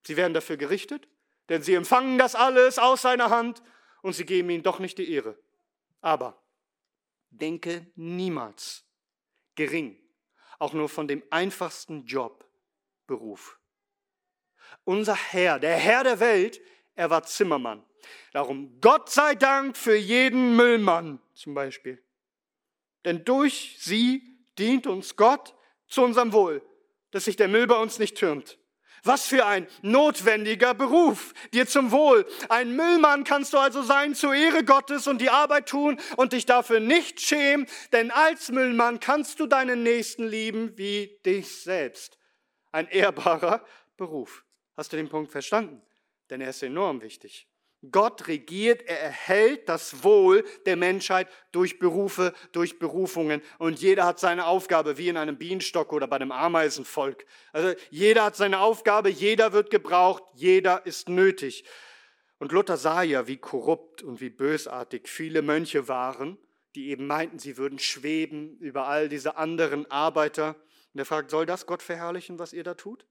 [0.06, 1.08] Sie werden dafür gerichtet,
[1.48, 3.62] denn sie empfangen das alles aus seiner Hand
[4.02, 5.38] und sie geben ihm doch nicht die Ehre.
[6.00, 6.42] Aber
[7.30, 8.84] denke niemals
[9.54, 9.98] gering,
[10.58, 12.43] auch nur von dem einfachsten Job,
[13.06, 13.58] Beruf.
[14.84, 16.60] Unser Herr, der Herr der Welt,
[16.94, 17.84] er war Zimmermann.
[18.32, 22.02] Darum Gott sei Dank für jeden Müllmann zum Beispiel.
[23.04, 25.54] Denn durch sie dient uns Gott
[25.88, 26.62] zu unserem Wohl,
[27.10, 28.58] dass sich der Müll bei uns nicht türmt.
[29.06, 32.26] Was für ein notwendiger Beruf, dir zum Wohl.
[32.48, 36.46] Ein Müllmann kannst du also sein zur Ehre Gottes und die Arbeit tun und dich
[36.46, 42.18] dafür nicht schämen, denn als Müllmann kannst du deinen Nächsten lieben wie dich selbst.
[42.74, 43.64] Ein ehrbarer
[43.96, 44.44] Beruf.
[44.76, 45.80] Hast du den Punkt verstanden?
[46.28, 47.46] Denn er ist enorm wichtig.
[47.92, 53.42] Gott regiert, er erhält das Wohl der Menschheit durch Berufe, durch Berufungen.
[53.58, 57.26] Und jeder hat seine Aufgabe, wie in einem Bienenstock oder bei einem Ameisenvolk.
[57.52, 61.64] Also jeder hat seine Aufgabe, jeder wird gebraucht, jeder ist nötig.
[62.40, 66.38] Und Luther sah ja, wie korrupt und wie bösartig viele Mönche waren,
[66.74, 70.56] die eben meinten, sie würden schweben über all diese anderen Arbeiter.
[70.94, 73.06] Und er fragt, soll das Gott verherrlichen, was ihr da tut?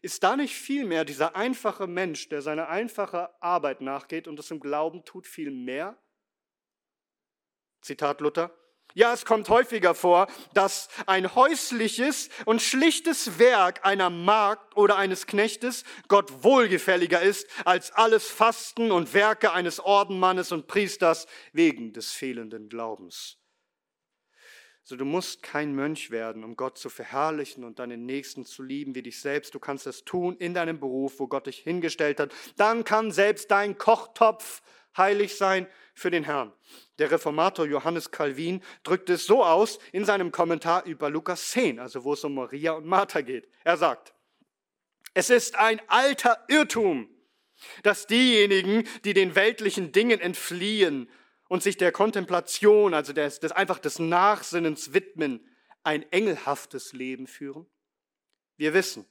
[0.00, 4.60] Ist da nicht vielmehr dieser einfache Mensch, der seiner einfachen Arbeit nachgeht und es im
[4.60, 5.98] Glauben tut, viel mehr?
[7.82, 8.52] Zitat Luther.
[8.94, 15.26] Ja, es kommt häufiger vor, dass ein häusliches und schlichtes Werk einer Magd oder eines
[15.26, 22.12] Knechtes Gott wohlgefälliger ist als alles Fasten und Werke eines Ordenmannes und Priesters wegen des
[22.12, 23.37] fehlenden Glaubens.
[24.88, 28.94] So, du musst kein Mönch werden, um Gott zu verherrlichen und deinen Nächsten zu lieben
[28.94, 29.54] wie dich selbst.
[29.54, 32.34] Du kannst es tun in deinem Beruf, wo Gott dich hingestellt hat.
[32.56, 34.62] Dann kann selbst dein Kochtopf
[34.96, 36.54] heilig sein für den Herrn.
[36.98, 42.04] Der Reformator Johannes Calvin drückt es so aus in seinem Kommentar über Lukas 10, also
[42.04, 43.46] wo es um Maria und Martha geht.
[43.64, 44.14] Er sagt,
[45.12, 47.10] es ist ein alter Irrtum,
[47.82, 51.10] dass diejenigen, die den weltlichen Dingen entfliehen
[51.48, 55.46] und sich der Kontemplation, also des, des einfach des Nachsinnens widmen,
[55.82, 57.66] ein engelhaftes Leben führen?
[58.56, 59.06] Wir wissen,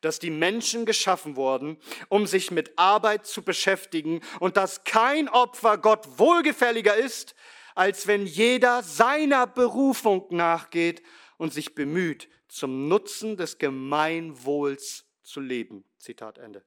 [0.00, 5.78] dass die Menschen geschaffen wurden, um sich mit Arbeit zu beschäftigen und dass kein Opfer
[5.78, 7.34] Gott wohlgefälliger ist,
[7.74, 11.02] als wenn jeder seiner Berufung nachgeht
[11.38, 15.84] und sich bemüht, zum Nutzen des Gemeinwohls zu leben.
[15.98, 16.64] Zitat Ende.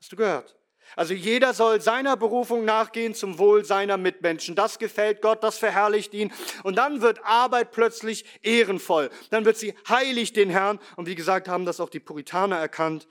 [0.00, 0.56] Hast du gehört?
[0.96, 4.54] Also jeder soll seiner Berufung nachgehen zum Wohl seiner Mitmenschen.
[4.54, 6.32] Das gefällt Gott, das verherrlicht ihn.
[6.62, 9.10] Und dann wird Arbeit plötzlich ehrenvoll.
[9.30, 10.78] Dann wird sie heilig den Herrn.
[10.96, 13.08] Und wie gesagt, haben das auch die Puritaner erkannt.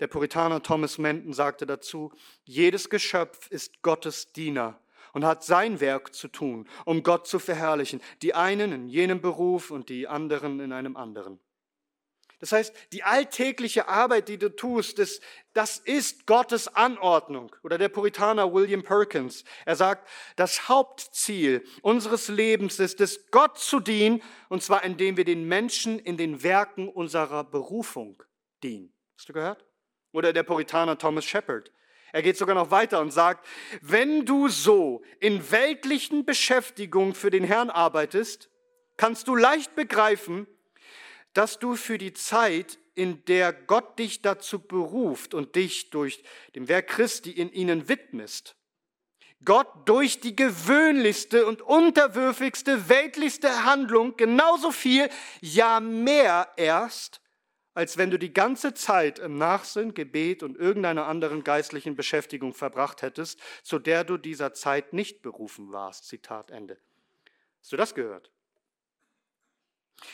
[0.00, 2.12] Der Puritaner Thomas Menton sagte dazu,
[2.44, 4.80] jedes Geschöpf ist Gottes Diener
[5.12, 8.00] und hat sein Werk zu tun, um Gott zu verherrlichen.
[8.22, 11.40] Die einen in jenem Beruf und die anderen in einem anderen.
[12.40, 15.20] Das heißt, die alltägliche Arbeit, die du tust, das,
[15.54, 17.54] das ist Gottes Anordnung.
[17.64, 23.80] Oder der Puritaner William Perkins, er sagt, das Hauptziel unseres Lebens ist es, Gott zu
[23.80, 28.22] dienen, und zwar indem wir den Menschen in den Werken unserer Berufung
[28.62, 28.92] dienen.
[29.16, 29.64] Hast du gehört?
[30.12, 31.72] Oder der Puritaner Thomas Shepard.
[32.12, 33.46] Er geht sogar noch weiter und sagt,
[33.82, 38.48] wenn du so in weltlichen Beschäftigungen für den Herrn arbeitest,
[38.96, 40.46] kannst du leicht begreifen,
[41.34, 46.24] dass du für die Zeit, in der Gott dich dazu beruft und dich durch
[46.56, 48.56] dem Werk Christi in ihnen widmest,
[49.44, 55.08] Gott durch die gewöhnlichste und unterwürfigste, weltlichste Handlung genauso viel,
[55.40, 57.20] ja mehr erst,
[57.72, 63.02] als wenn du die ganze Zeit im Nachsinn, Gebet und irgendeiner anderen geistlichen Beschäftigung verbracht
[63.02, 66.08] hättest, zu der du dieser Zeit nicht berufen warst.
[66.08, 66.80] Zitat Ende.
[67.60, 68.32] Hast du das gehört?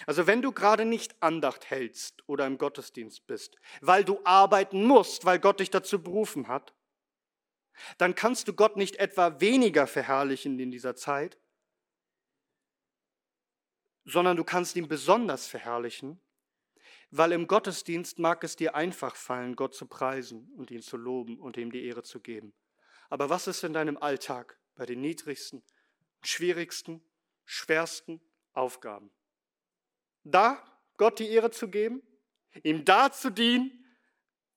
[0.07, 5.25] Also wenn du gerade nicht Andacht hältst oder im Gottesdienst bist, weil du arbeiten musst,
[5.25, 6.75] weil Gott dich dazu berufen hat,
[7.99, 11.39] dann kannst du Gott nicht etwa weniger verherrlichen in dieser Zeit,
[14.05, 16.21] sondern du kannst ihn besonders verherrlichen,
[17.11, 21.39] weil im Gottesdienst mag es dir einfach fallen, Gott zu preisen und ihn zu loben
[21.39, 22.55] und ihm die Ehre zu geben.
[23.09, 25.63] Aber was ist in deinem Alltag bei den niedrigsten,
[26.23, 27.03] schwierigsten,
[27.45, 28.21] schwersten
[28.53, 29.11] Aufgaben?
[30.25, 30.63] Da
[30.97, 32.03] Gott die Ehre zu geben,
[32.63, 33.85] ihm da zu dienen?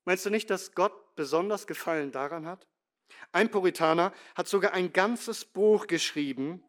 [0.05, 2.67] Meinst du nicht, dass Gott besonders Gefallen daran hat?
[3.31, 6.63] Ein Puritaner hat sogar ein ganzes Buch geschrieben,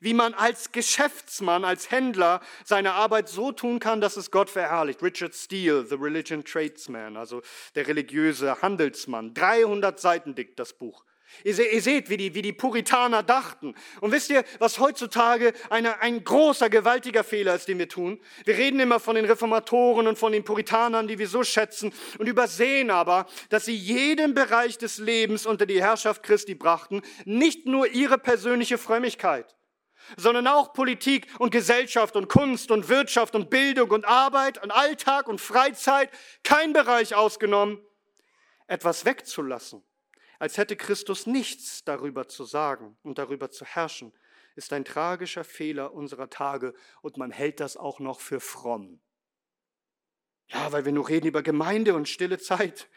[0.00, 5.02] wie man als Geschäftsmann, als Händler seine Arbeit so tun kann, dass es Gott verherrlicht.
[5.02, 7.42] Richard Steele, The Religion Tradesman, also
[7.74, 9.32] der religiöse Handelsmann.
[9.32, 11.04] 300 Seiten dick das Buch.
[11.44, 13.74] Ihr, seht, wie die, wie die Puritaner dachten.
[14.00, 18.20] Und wisst ihr, was heutzutage eine, ein großer, gewaltiger Fehler ist, den wir tun?
[18.44, 22.26] Wir reden immer von den Reformatoren und von den Puritanern, die wir so schätzen, und
[22.26, 27.86] übersehen aber, dass sie jeden Bereich des Lebens unter die Herrschaft Christi brachten, nicht nur
[27.88, 29.56] ihre persönliche Frömmigkeit,
[30.16, 35.28] sondern auch Politik und Gesellschaft und Kunst und Wirtschaft und Bildung und Arbeit und Alltag
[35.28, 36.10] und Freizeit,
[36.44, 37.80] kein Bereich ausgenommen,
[38.66, 39.82] etwas wegzulassen
[40.38, 44.12] als hätte Christus nichts darüber zu sagen und darüber zu herrschen,
[44.54, 49.00] ist ein tragischer Fehler unserer Tage und man hält das auch noch für fromm.
[50.48, 52.88] Ja, weil wir nur reden über Gemeinde und stille Zeit.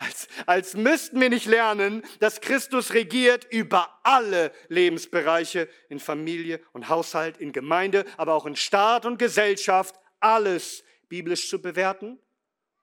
[0.00, 6.88] Als, als müssten wir nicht lernen, dass Christus regiert über alle Lebensbereiche in Familie und
[6.88, 12.20] Haushalt, in Gemeinde, aber auch in Staat und Gesellschaft, alles biblisch zu bewerten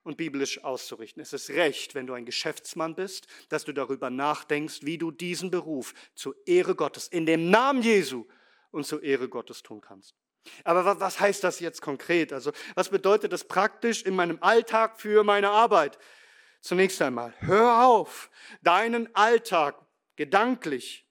[0.06, 1.22] und biblisch auszurichten.
[1.22, 5.50] Es ist recht, wenn du ein Geschäftsmann bist, dass du darüber nachdenkst, wie du diesen
[5.50, 8.26] Beruf zur Ehre Gottes in dem Namen Jesu
[8.72, 10.16] und zur Ehre Gottes tun kannst.
[10.64, 12.32] Aber was heißt das jetzt konkret?
[12.32, 15.98] Also was bedeutet das praktisch in meinem Alltag für meine Arbeit?
[16.62, 18.30] Zunächst einmal, hör auf,
[18.62, 19.76] deinen Alltag
[20.16, 21.08] gedanklich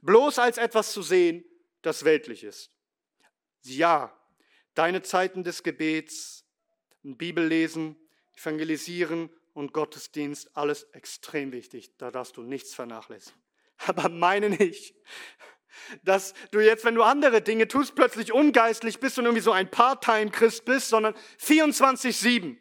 [0.00, 1.44] bloß als etwas zu sehen,
[1.82, 2.70] das weltlich ist.
[3.62, 4.18] Ja,
[4.72, 6.39] deine Zeiten des Gebets,
[7.02, 7.96] Bibellesen,
[8.36, 11.96] Evangelisieren und Gottesdienst, alles extrem wichtig.
[11.98, 13.40] Da darfst du nichts vernachlässigen.
[13.86, 14.94] Aber meine nicht,
[16.04, 19.70] dass du jetzt, wenn du andere Dinge tust, plötzlich ungeistlich bist und irgendwie so ein
[19.70, 22.56] Part-Time-Christ bist, sondern 24-7,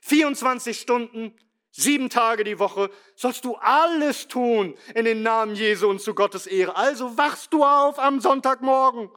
[0.00, 1.36] 24 Stunden,
[1.70, 6.46] sieben Tage die Woche, sollst du alles tun in den Namen Jesu und zu Gottes
[6.46, 6.76] Ehre.
[6.76, 9.10] Also wachst du auf am Sonntagmorgen.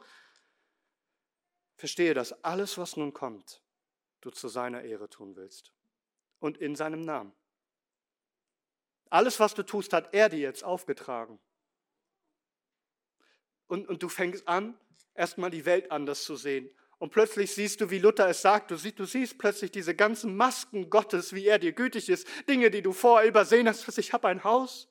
[1.76, 3.60] Verstehe, dass alles, was nun kommt,
[4.26, 5.72] du zu seiner Ehre tun willst
[6.40, 7.32] und in seinem Namen.
[9.08, 11.38] Alles, was du tust, hat er dir jetzt aufgetragen.
[13.68, 14.78] Und, und du fängst an,
[15.14, 16.68] erstmal die Welt anders zu sehen.
[16.98, 20.36] Und plötzlich siehst du, wie Luther es sagt, du siehst, du siehst plötzlich diese ganzen
[20.36, 23.96] Masken Gottes, wie er dir gütig ist, Dinge, die du vorher übersehen hast.
[23.98, 24.88] Ich habe ein Haus,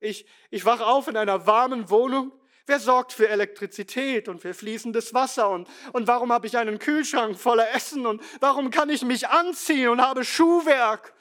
[0.00, 2.32] ich, ich wache auf in einer warmen Wohnung.
[2.66, 5.48] Wer sorgt für Elektrizität und für fließendes Wasser?
[5.50, 8.06] Und, und warum habe ich einen Kühlschrank voller Essen?
[8.06, 11.14] Und warum kann ich mich anziehen und habe Schuhwerk?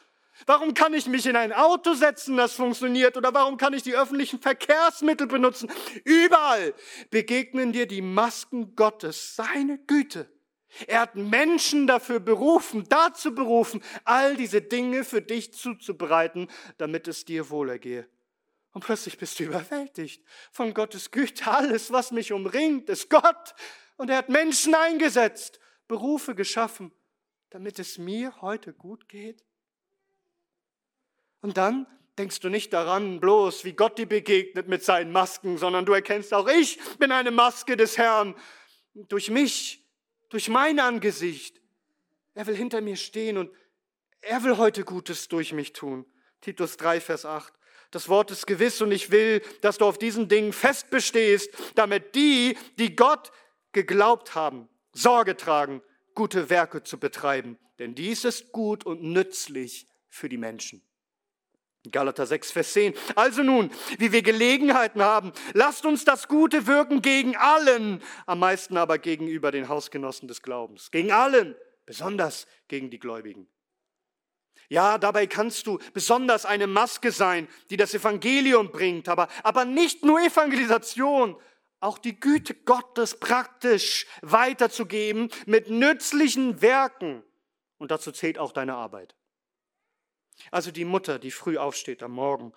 [0.47, 3.15] Warum kann ich mich in ein Auto setzen, das funktioniert?
[3.15, 5.71] Oder warum kann ich die öffentlichen Verkehrsmittel benutzen?
[6.03, 6.73] Überall
[7.11, 10.29] begegnen dir die Masken Gottes, seine Güte.
[10.87, 17.23] Er hat Menschen dafür berufen, dazu berufen, all diese Dinge für dich zuzubereiten, damit es
[17.23, 18.09] dir wohlergehe.
[18.75, 20.21] Und plötzlich bist du überwältigt
[20.51, 21.49] von Gottes Güte.
[21.49, 23.55] Alles, was mich umringt, ist Gott.
[23.95, 26.91] Und er hat Menschen eingesetzt, Berufe geschaffen,
[27.51, 29.45] damit es mir heute gut geht.
[31.39, 35.85] Und dann denkst du nicht daran bloß, wie Gott dir begegnet mit seinen Masken, sondern
[35.85, 38.35] du erkennst auch, ich bin eine Maske des Herrn.
[38.93, 39.85] Durch mich,
[40.27, 41.61] durch mein Angesicht.
[42.33, 43.55] Er will hinter mir stehen und
[44.19, 46.05] er will heute Gutes durch mich tun.
[46.41, 47.53] Titus 3, Vers 8.
[47.91, 52.15] Das Wort ist gewiss und ich will, dass du auf diesen Dingen fest bestehst, damit
[52.15, 53.31] die, die Gott
[53.71, 55.81] geglaubt haben, Sorge tragen,
[56.13, 57.57] gute Werke zu betreiben.
[57.79, 60.81] Denn dies ist gut und nützlich für die Menschen.
[61.91, 62.93] Galater 6, Vers 10.
[63.15, 63.69] Also nun,
[63.99, 69.51] wie wir Gelegenheiten haben, lasst uns das Gute wirken gegen allen, am meisten aber gegenüber
[69.51, 70.89] den Hausgenossen des Glaubens.
[70.89, 71.55] Gegen allen,
[71.85, 73.47] besonders gegen die Gläubigen.
[74.69, 80.03] Ja, dabei kannst du besonders eine Maske sein, die das Evangelium bringt, aber, aber nicht
[80.03, 81.37] nur Evangelisation,
[81.79, 87.23] auch die Güte Gottes praktisch weiterzugeben mit nützlichen Werken.
[87.77, 89.15] Und dazu zählt auch deine Arbeit.
[90.51, 92.53] Also die Mutter, die früh aufsteht am Morgen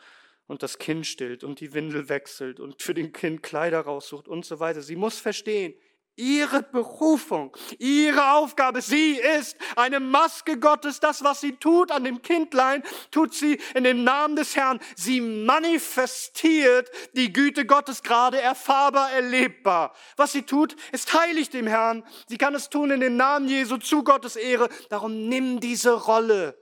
[0.46, 4.44] und das Kind stillt und die Windel wechselt und für den Kind Kleider raussucht und
[4.44, 4.82] so weiter.
[4.82, 5.74] Sie muss verstehen,
[6.18, 11.00] ihre Berufung, ihre Aufgabe, sie ist eine Maske Gottes.
[11.00, 14.80] Das, was sie tut an dem Kindlein, tut sie in dem Namen des Herrn.
[14.96, 19.94] Sie manifestiert die Güte Gottes gerade erfahrbar, erlebbar.
[20.16, 22.04] Was sie tut, ist heilig dem Herrn.
[22.26, 24.68] Sie kann es tun in dem Namen Jesu zu Gottes Ehre.
[24.90, 26.58] Darum nimm diese Rolle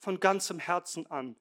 [0.00, 1.36] von ganzem Herzen an.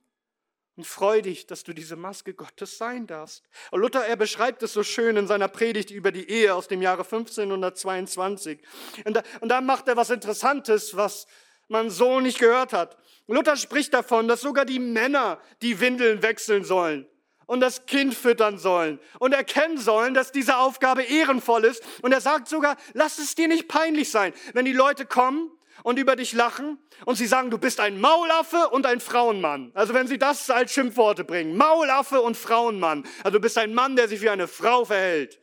[0.76, 3.43] Und freu dich, dass du diese Maske Gottes sein darfst.
[3.71, 7.03] Luther, er beschreibt es so schön in seiner Predigt über die Ehe aus dem Jahre
[7.03, 8.59] 1522.
[9.05, 11.28] Und da, und da macht er was Interessantes, was
[11.67, 12.97] man so nicht gehört hat.
[13.28, 17.07] Luther spricht davon, dass sogar die Männer die Windeln wechseln sollen
[17.45, 21.84] und das Kind füttern sollen und erkennen sollen, dass diese Aufgabe ehrenvoll ist.
[22.01, 25.51] Und er sagt sogar, lass es dir nicht peinlich sein, wenn die Leute kommen
[25.82, 29.71] und über dich lachen und sie sagen, du bist ein Maulaffe und ein Frauenmann.
[29.74, 33.05] Also wenn sie das als Schimpfworte bringen, Maulaffe und Frauenmann.
[33.24, 35.41] Also du bist ein Mann, der sich wie eine Frau verhält.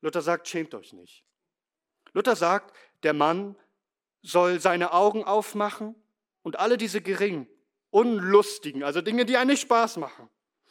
[0.00, 1.24] Luther sagt, schämt euch nicht.
[2.12, 3.56] Luther sagt, der Mann
[4.22, 5.94] soll seine Augen aufmachen
[6.42, 7.48] und alle diese geringen,
[7.90, 10.28] unlustigen, also Dinge, die einen nicht Spaß machen,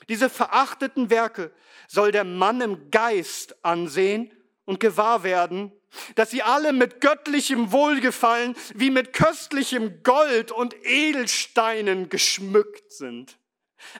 [0.09, 1.51] diese verachteten Werke
[1.87, 4.31] soll der Mann im Geist ansehen
[4.67, 5.71] und gewahr werden,
[6.15, 13.39] dass sie alle mit göttlichem Wohlgefallen wie mit köstlichem Gold und Edelsteinen geschmückt sind.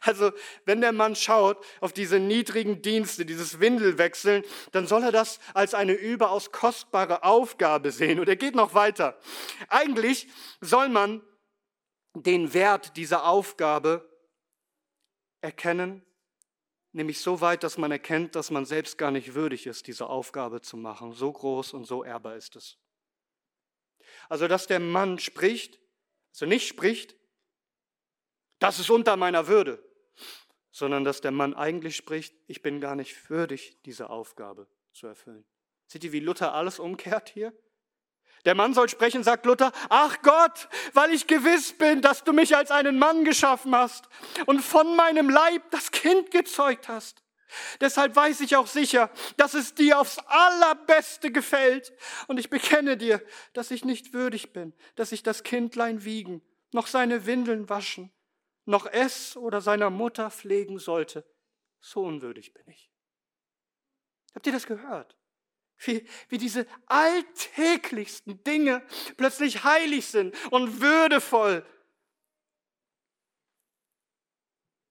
[0.02, 0.32] Also,
[0.66, 5.74] wenn der Mann schaut auf diese niedrigen Dienste, dieses Windelwechseln, dann soll er das als
[5.74, 8.20] eine überaus kostbare Aufgabe sehen.
[8.20, 9.18] Und er geht noch weiter.
[9.70, 10.28] Eigentlich
[10.62, 11.22] soll man
[12.14, 14.10] den Wert dieser Aufgabe
[15.42, 16.04] erkennen,
[16.92, 20.62] nämlich so weit, dass man erkennt, dass man selbst gar nicht würdig ist, diese Aufgabe
[20.62, 21.14] zu machen.
[21.14, 22.78] So groß und so ehrbar ist es.
[24.30, 25.80] Also, dass der Mann spricht,
[26.34, 27.16] also nicht spricht,
[28.60, 29.84] das ist unter meiner Würde,
[30.72, 35.46] sondern dass der Mann eigentlich spricht, ich bin gar nicht würdig, diese Aufgabe zu erfüllen.
[35.88, 37.54] Seht ihr, wie Luther alles umkehrt hier?
[38.48, 42.56] Der Mann soll sprechen, sagt Luther, ach Gott, weil ich gewiss bin, dass du mich
[42.56, 44.08] als einen Mann geschaffen hast
[44.46, 47.22] und von meinem Leib das Kind gezeugt hast.
[47.82, 51.92] Deshalb weiß ich auch sicher, dass es dir aufs allerbeste gefällt.
[52.28, 53.22] Und ich bekenne dir,
[53.52, 56.42] dass ich nicht würdig bin, dass ich das Kindlein wiegen,
[56.72, 58.14] noch seine Windeln waschen,
[58.64, 61.26] noch es oder seiner Mutter pflegen sollte.
[61.82, 62.90] So unwürdig bin ich.
[64.34, 65.18] Habt ihr das gehört?
[65.80, 71.66] Wie, wie diese alltäglichsten Dinge plötzlich heilig sind und würdevoll.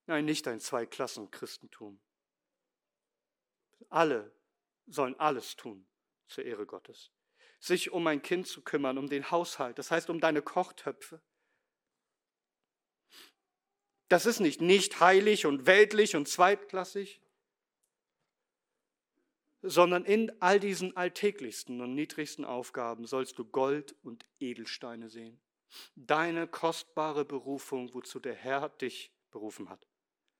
[0.07, 2.01] Nein, nicht ein Zweiklassen-Christentum.
[3.89, 4.33] Alle
[4.87, 5.87] sollen alles tun
[6.29, 7.11] zur Ehre Gottes.
[7.59, 11.21] Sich um ein Kind zu kümmern, um den Haushalt, das heißt um deine Kochtöpfe.
[14.09, 17.21] Das ist nicht nicht heilig und weltlich und zweitklassig,
[19.63, 25.41] sondern in all diesen alltäglichsten und niedrigsten Aufgaben sollst du Gold und Edelsteine sehen.
[25.95, 29.87] Deine kostbare Berufung, wozu der Herr dich berufen hat.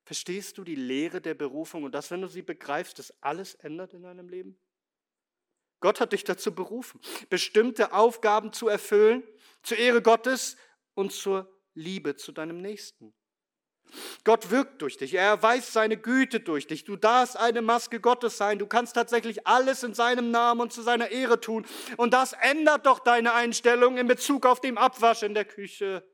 [0.05, 3.93] Verstehst du die Lehre der Berufung und das, wenn du sie begreifst, das alles ändert
[3.93, 4.57] in deinem Leben?
[5.81, 9.23] Gott hat dich dazu berufen, bestimmte Aufgaben zu erfüllen,
[9.63, 10.57] zur Ehre Gottes
[10.95, 13.13] und zur Liebe zu deinem Nächsten.
[14.25, 15.15] Gott wirkt durch dich.
[15.15, 16.85] Er erweist seine Güte durch dich.
[16.85, 18.59] Du darfst eine Maske Gottes sein.
[18.59, 21.65] Du kannst tatsächlich alles in seinem Namen und zu seiner Ehre tun.
[21.97, 26.07] Und das ändert doch deine Einstellung in Bezug auf den Abwasch in der Küche,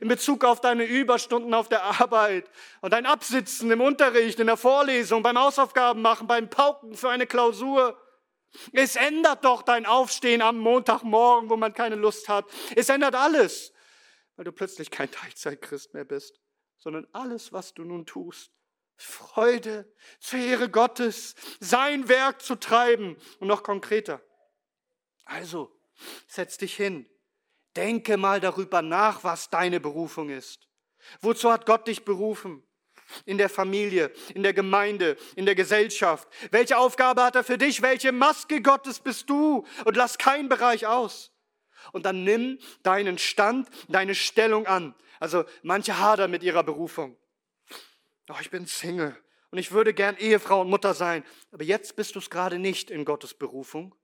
[0.00, 2.48] in Bezug auf deine Überstunden auf der Arbeit
[2.80, 7.26] und dein Absitzen im Unterricht, in der Vorlesung, beim Hausaufgaben machen, beim Pauken für eine
[7.26, 8.00] Klausur.
[8.72, 12.46] Es ändert doch dein Aufstehen am Montagmorgen, wo man keine Lust hat.
[12.76, 13.72] Es ändert alles,
[14.36, 16.43] weil du plötzlich kein Teilzeitchrist mehr bist
[16.78, 18.52] sondern alles, was du nun tust,
[18.96, 24.20] Freude zur Ehre Gottes, sein Werk zu treiben und noch konkreter.
[25.24, 25.74] Also,
[26.28, 27.08] setz dich hin,
[27.76, 30.68] denke mal darüber nach, was deine Berufung ist.
[31.20, 32.62] Wozu hat Gott dich berufen?
[33.26, 36.26] In der Familie, in der Gemeinde, in der Gesellschaft.
[36.50, 37.82] Welche Aufgabe hat er für dich?
[37.82, 39.66] Welche Maske Gottes bist du?
[39.84, 41.30] Und lass keinen Bereich aus.
[41.92, 44.94] Und dann nimm deinen Stand, deine Stellung an.
[45.24, 47.16] Also manche hadern mit ihrer Berufung.
[48.28, 49.16] Oh, ich bin Single
[49.50, 51.24] und ich würde gern Ehefrau und Mutter sein.
[51.50, 53.94] Aber jetzt bist du es gerade nicht in Gottes Berufung.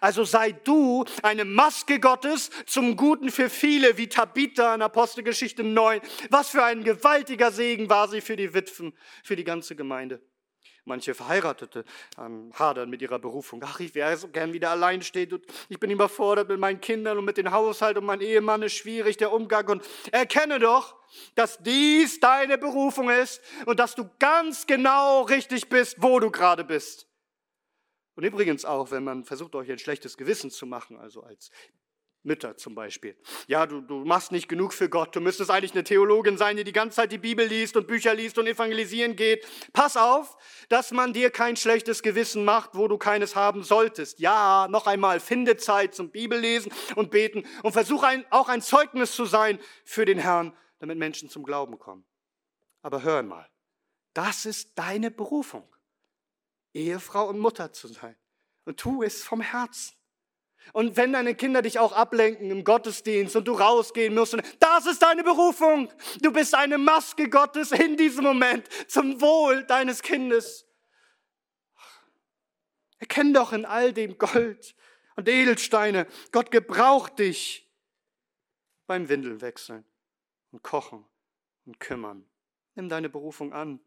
[0.00, 6.00] Also sei du eine Maske Gottes zum Guten für viele, wie Tabitha in Apostelgeschichte 9.
[6.30, 10.22] Was für ein gewaltiger Segen war sie für die Witwen, für die ganze Gemeinde.
[10.84, 11.84] Manche Verheiratete
[12.18, 13.62] ähm, hadern mit ihrer Berufung.
[13.64, 17.18] Ach, ich wäre so gern wieder allein steht und ich bin überfordert mit meinen Kindern
[17.18, 19.68] und mit dem Haushalt und mein Ehemann ist schwierig, der Umgang.
[19.68, 20.96] Und erkenne doch,
[21.36, 26.64] dass dies deine Berufung ist und dass du ganz genau richtig bist, wo du gerade
[26.64, 27.06] bist.
[28.14, 31.50] Und übrigens auch, wenn man versucht, euch ein schlechtes Gewissen zu machen, also als
[32.24, 33.16] Mütter zum Beispiel.
[33.48, 35.14] Ja, du, du machst nicht genug für Gott.
[35.16, 38.14] Du müsstest eigentlich eine Theologin sein, die die ganze Zeit die Bibel liest und Bücher
[38.14, 39.46] liest und evangelisieren geht.
[39.72, 40.36] Pass auf,
[40.68, 44.20] dass man dir kein schlechtes Gewissen macht, wo du keines haben solltest.
[44.20, 49.12] Ja, noch einmal, finde Zeit zum Bibellesen und beten und versuche ein, auch ein Zeugnis
[49.12, 52.04] zu sein für den Herrn, damit Menschen zum Glauben kommen.
[52.82, 53.48] Aber hör mal,
[54.14, 55.68] das ist deine Berufung,
[56.72, 58.16] Ehefrau und Mutter zu sein.
[58.64, 59.96] Und tu es vom Herzen.
[60.72, 65.02] Und wenn deine Kinder dich auch ablenken im Gottesdienst und du rausgehen musst, das ist
[65.02, 65.92] deine Berufung.
[66.22, 70.66] Du bist eine Maske Gottes in diesem Moment zum Wohl deines Kindes.
[72.98, 74.74] Erkenn doch in all dem Gold
[75.16, 77.68] und Edelsteine, Gott gebraucht dich
[78.86, 79.84] beim Windeln wechseln
[80.52, 81.04] und kochen
[81.66, 82.24] und kümmern.
[82.74, 83.80] Nimm deine Berufung an.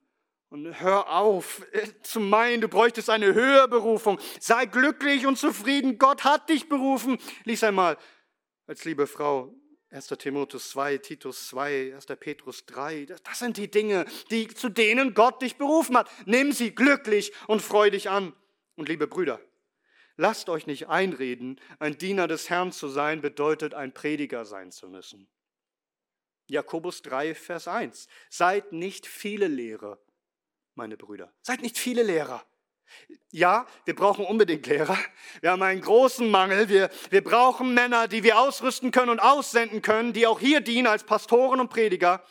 [0.49, 4.19] Und hör auf äh, zu meinen, du bräuchtest eine höhere Berufung.
[4.39, 5.97] Sei glücklich und zufrieden.
[5.97, 7.17] Gott hat dich berufen.
[7.43, 7.97] Lies einmal
[8.67, 9.53] als liebe Frau
[9.89, 10.07] 1.
[10.07, 12.05] Timotheus 2, Titus 2, 1.
[12.19, 13.05] Petrus 3.
[13.23, 16.09] Das sind die Dinge, die, zu denen Gott dich berufen hat.
[16.25, 18.33] Nimm sie glücklich und freu dich an.
[18.75, 19.39] Und liebe Brüder,
[20.17, 24.89] lasst euch nicht einreden, ein Diener des Herrn zu sein, bedeutet ein Prediger sein zu
[24.89, 25.29] müssen.
[26.47, 28.07] Jakobus 3, Vers 1.
[28.29, 29.99] Seid nicht viele Lehrer,
[30.75, 31.33] meine Brüder.
[31.41, 32.43] Seid nicht viele Lehrer.
[33.31, 34.97] Ja, wir brauchen unbedingt Lehrer.
[35.41, 36.69] Wir haben einen großen Mangel.
[36.69, 40.87] Wir, wir brauchen Männer, die wir ausrüsten können und aussenden können, die auch hier dienen
[40.87, 42.23] als Pastoren und Prediger.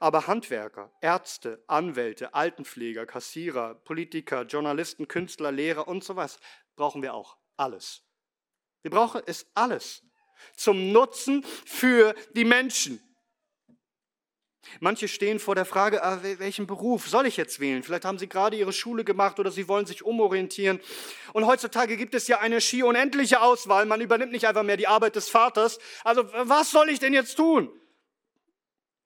[0.00, 6.40] Aber Handwerker, Ärzte, Anwälte, Altenpfleger, Kassierer, Politiker, Journalisten, Künstler, Lehrer und so was
[6.74, 7.36] brauchen wir auch.
[7.56, 8.02] Alles.
[8.80, 10.02] Wir brauchen es alles.
[10.56, 12.98] Zum Nutzen für die Menschen.
[14.78, 17.82] Manche stehen vor der Frage, ah, welchen Beruf soll ich jetzt wählen?
[17.82, 20.80] Vielleicht haben sie gerade ihre Schule gemacht oder sie wollen sich umorientieren.
[21.32, 23.86] Und heutzutage gibt es ja eine schier unendliche Auswahl.
[23.86, 25.78] Man übernimmt nicht einfach mehr die Arbeit des Vaters.
[26.04, 27.70] Also was soll ich denn jetzt tun?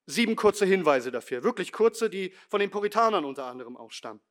[0.07, 4.21] Sieben kurze Hinweise dafür, wirklich kurze, die von den Puritanern unter anderem auch stammen.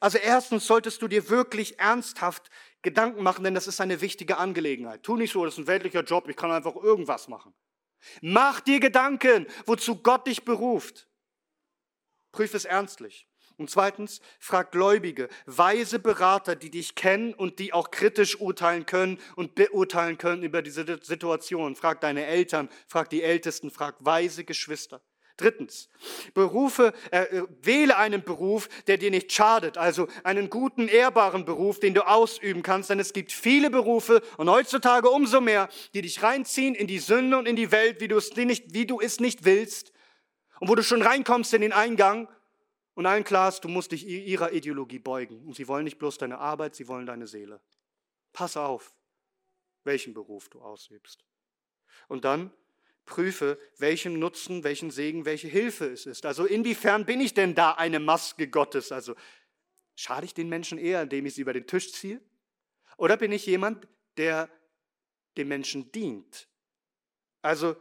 [0.00, 2.50] Also erstens solltest du dir wirklich ernsthaft
[2.82, 5.02] Gedanken machen, denn das ist eine wichtige Angelegenheit.
[5.02, 7.54] Tu nicht so, das ist ein weltlicher Job, ich kann einfach irgendwas machen.
[8.20, 11.08] Mach dir Gedanken, wozu Gott dich beruft.
[12.32, 13.28] Prüf es ernstlich.
[13.56, 19.18] Und zweitens, frag Gläubige, weise Berater, die dich kennen und die auch kritisch urteilen können
[19.34, 21.74] und beurteilen können über diese Situation.
[21.74, 25.02] Frag deine Eltern, frag die Ältesten, frag weise Geschwister.
[25.38, 25.88] Drittens,
[26.34, 31.78] berufe, äh, äh, wähle einen Beruf, der dir nicht schadet, also einen guten, ehrbaren Beruf,
[31.78, 36.24] den du ausüben kannst, denn es gibt viele Berufe und heutzutage umso mehr, die dich
[36.24, 39.20] reinziehen in die Sünde und in die Welt, wie du es nicht, wie du es
[39.20, 39.92] nicht willst
[40.58, 42.28] und wo du schon reinkommst in den Eingang
[42.94, 46.18] und allen klar ist, du musst dich ihrer Ideologie beugen und sie wollen nicht bloß
[46.18, 47.60] deine Arbeit, sie wollen deine Seele.
[48.32, 48.92] Pass auf,
[49.84, 51.24] welchen Beruf du ausübst.
[52.08, 52.50] Und dann
[53.08, 56.24] prüfe, welchen Nutzen, welchen Segen, welche Hilfe es ist.
[56.24, 58.92] Also inwiefern bin ich denn da eine Maske Gottes?
[58.92, 59.16] Also
[59.96, 62.20] schade ich den Menschen eher, indem ich sie über den Tisch ziehe?
[62.96, 64.48] Oder bin ich jemand, der
[65.36, 66.46] dem Menschen dient?
[67.42, 67.74] Also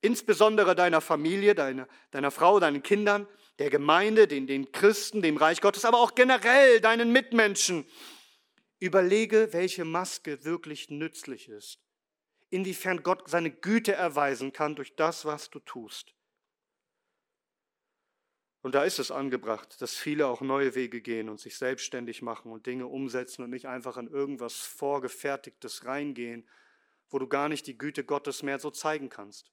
[0.00, 3.26] insbesondere deiner Familie, deiner, deiner Frau, deinen Kindern,
[3.58, 7.84] der Gemeinde, den, den Christen, dem Reich Gottes, aber auch generell deinen Mitmenschen.
[8.78, 11.80] Überlege, welche Maske wirklich nützlich ist
[12.50, 16.14] inwiefern Gott seine Güte erweisen kann durch das, was du tust.
[18.62, 22.50] Und da ist es angebracht, dass viele auch neue Wege gehen und sich selbstständig machen
[22.50, 26.46] und Dinge umsetzen und nicht einfach in irgendwas Vorgefertigtes reingehen,
[27.08, 29.52] wo du gar nicht die Güte Gottes mehr so zeigen kannst.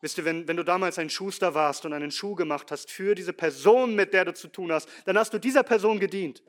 [0.00, 3.14] Wisst ihr, wenn, wenn du damals ein Schuster warst und einen Schuh gemacht hast für
[3.14, 6.42] diese Person, mit der du zu tun hast, dann hast du dieser Person gedient.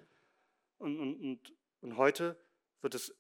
[0.77, 2.39] Und, und, und, und heute
[2.81, 3.15] wird es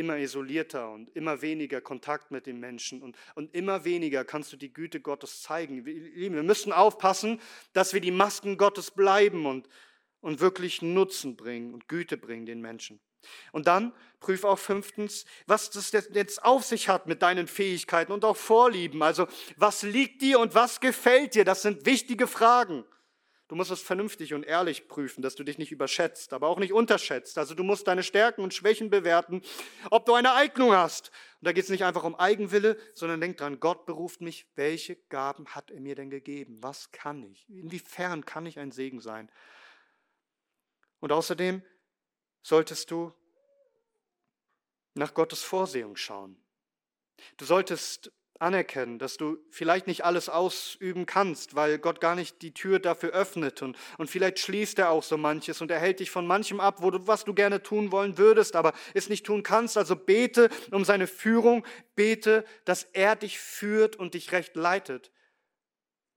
[0.00, 4.56] immer isolierter und immer weniger Kontakt mit den Menschen und, und immer weniger kannst du
[4.56, 5.84] die Güte Gottes zeigen.
[5.84, 7.38] Wir, wir müssen aufpassen,
[7.74, 9.68] dass wir die Masken Gottes bleiben und,
[10.22, 12.98] und wirklich Nutzen bringen und Güte bringen den Menschen.
[13.52, 18.24] Und dann prüf auch fünftens, was das jetzt auf sich hat mit deinen Fähigkeiten und
[18.24, 19.02] auch Vorlieben.
[19.02, 19.26] Also
[19.58, 21.44] was liegt dir und was gefällt dir?
[21.44, 22.86] Das sind wichtige Fragen.
[23.50, 26.72] Du musst es vernünftig und ehrlich prüfen, dass du dich nicht überschätzt, aber auch nicht
[26.72, 27.36] unterschätzt.
[27.36, 29.42] Also du musst deine Stärken und Schwächen bewerten,
[29.90, 31.08] ob du eine Eignung hast.
[31.40, 34.46] Und da geht es nicht einfach um Eigenwille, sondern denk dran, Gott beruft mich.
[34.54, 36.62] Welche Gaben hat er mir denn gegeben?
[36.62, 37.50] Was kann ich?
[37.50, 39.28] Inwiefern kann ich ein Segen sein?
[41.00, 41.64] Und außerdem
[42.42, 43.12] solltest du
[44.94, 46.40] nach Gottes Vorsehung schauen.
[47.36, 52.54] Du solltest anerkennen, dass du vielleicht nicht alles ausüben kannst, weil Gott gar nicht die
[52.54, 56.10] Tür dafür öffnet und, und vielleicht schließt er auch so manches und er hält dich
[56.10, 59.42] von manchem ab, wo du, was du gerne tun wollen würdest, aber es nicht tun
[59.42, 59.76] kannst.
[59.76, 65.12] Also bete um seine Führung, bete, dass er dich führt und dich recht leitet,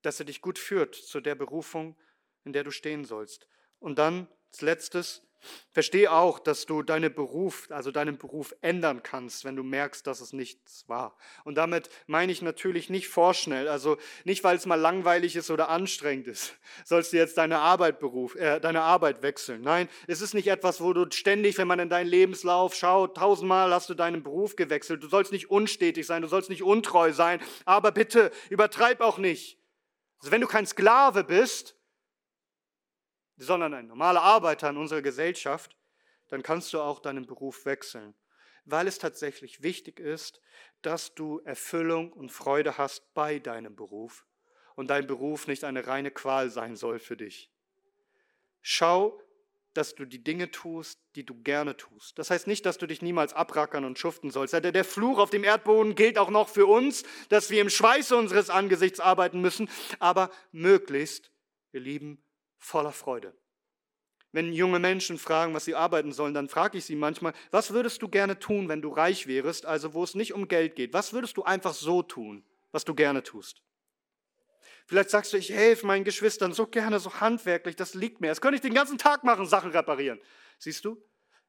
[0.02, 1.98] dass er dich gut führt zu der Berufung,
[2.46, 3.48] in der du stehen sollst.
[3.80, 5.24] Und dann als letztes,
[5.72, 10.22] Verstehe auch, dass du deine Beruf, also deinen Beruf ändern kannst, wenn du merkst, dass
[10.22, 11.18] es nichts war.
[11.44, 15.70] Und damit meine ich natürlich nicht vorschnell, also nicht, weil es mal langweilig ist oder
[15.70, 19.62] anstrengend ist, sollst du jetzt deine Arbeit, Beruf, äh, deine Arbeit wechseln.
[19.62, 23.74] Nein, es ist nicht etwas, wo du ständig, wenn man in deinen Lebenslauf schaut, tausendmal
[23.74, 25.04] hast du deinen Beruf gewechselt.
[25.04, 29.58] Du sollst nicht unstetig sein, du sollst nicht untreu sein, aber bitte übertreib auch nicht.
[30.20, 31.76] Also wenn du kein Sklave bist,
[33.38, 35.76] sondern ein normaler Arbeiter in unserer Gesellschaft,
[36.30, 38.16] dann kannst du auch deinen Beruf wechseln,
[38.66, 40.42] weil es tatsächlich wichtig ist,
[40.82, 44.26] dass du Erfüllung und Freude hast bei deinem Beruf
[44.76, 47.52] und dein Beruf nicht eine reine Qual sein soll für dich.
[48.62, 49.22] Schau,
[49.74, 52.18] dass du die Dinge tust, die du gerne tust.
[52.20, 54.54] Das heißt nicht, dass du dich niemals abrackern und schuften sollst.
[54.54, 58.50] Der Fluch auf dem Erdboden gilt auch noch für uns, dass wir im Schweiße unseres
[58.50, 59.70] Angesichts arbeiten müssen,
[60.00, 61.32] aber möglichst,
[61.72, 62.24] ihr Lieben,
[62.64, 63.34] voller Freude.
[64.32, 68.02] Wenn junge Menschen fragen, was sie arbeiten sollen, dann frage ich sie manchmal, was würdest
[68.02, 70.92] du gerne tun, wenn du reich wärst, also wo es nicht um Geld geht?
[70.92, 73.62] Was würdest du einfach so tun, was du gerne tust?
[74.88, 78.28] Vielleicht sagst du, ich helfe meinen Geschwistern so gerne, so handwerklich, das liegt mir.
[78.28, 80.20] Das könnte ich den ganzen Tag machen, Sachen reparieren.
[80.58, 81.02] Siehst du?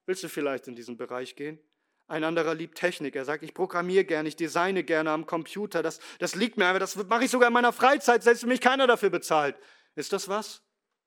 [0.06, 1.58] Willst du vielleicht in diesen Bereich gehen?
[2.06, 3.16] Ein anderer liebt Technik.
[3.16, 5.82] Er sagt, ich programmiere gerne, ich designe gerne am Computer.
[5.82, 8.60] Das, das liegt mir, aber das mache ich sogar in meiner Freizeit, selbst wenn mich
[8.60, 9.56] keiner dafür bezahlt.
[9.94, 10.62] Ist das was,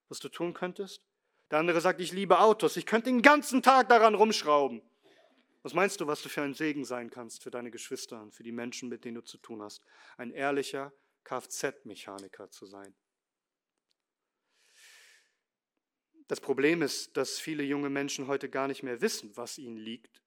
[0.09, 1.01] was du tun könntest?
[1.51, 2.77] Der andere sagt, ich liebe Autos.
[2.77, 4.81] Ich könnte den ganzen Tag daran rumschrauben.
[5.63, 8.43] Was meinst du, was du für ein Segen sein kannst für deine Geschwister und für
[8.43, 9.81] die Menschen, mit denen du zu tun hast?
[10.17, 10.93] Ein ehrlicher
[11.23, 12.95] Kfz-Mechaniker zu sein.
[16.27, 20.21] Das Problem ist, dass viele junge Menschen heute gar nicht mehr wissen, was ihnen liegt,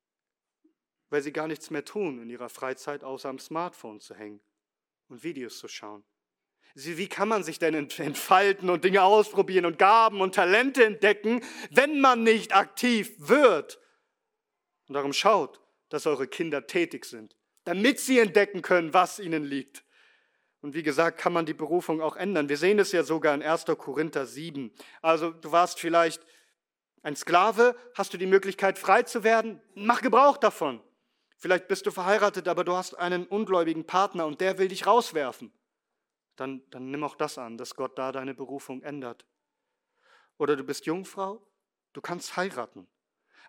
[1.11, 4.41] weil sie gar nichts mehr tun in ihrer Freizeit, außer am Smartphone zu hängen
[5.09, 6.05] und Videos zu schauen.
[6.75, 12.01] Wie kann man sich denn entfalten und Dinge ausprobieren und Gaben und Talente entdecken, wenn
[12.01, 13.81] man nicht aktiv wird?
[14.89, 19.85] Und darum schaut, dass eure Kinder tätig sind, damit sie entdecken können, was ihnen liegt.
[20.63, 22.49] Und wie gesagt, kann man die Berufung auch ändern.
[22.49, 23.65] Wir sehen es ja sogar in 1.
[23.79, 24.73] Korinther 7.
[25.01, 26.25] Also du warst vielleicht
[27.03, 29.61] ein Sklave, hast du die Möglichkeit frei zu werden?
[29.75, 30.83] Mach Gebrauch davon.
[31.39, 35.51] Vielleicht bist du verheiratet, aber du hast einen ungläubigen Partner und der will dich rauswerfen.
[36.41, 39.27] Dann, dann nimm auch das an, dass Gott da deine Berufung ändert.
[40.39, 41.47] Oder du bist Jungfrau,
[41.93, 42.89] du kannst heiraten.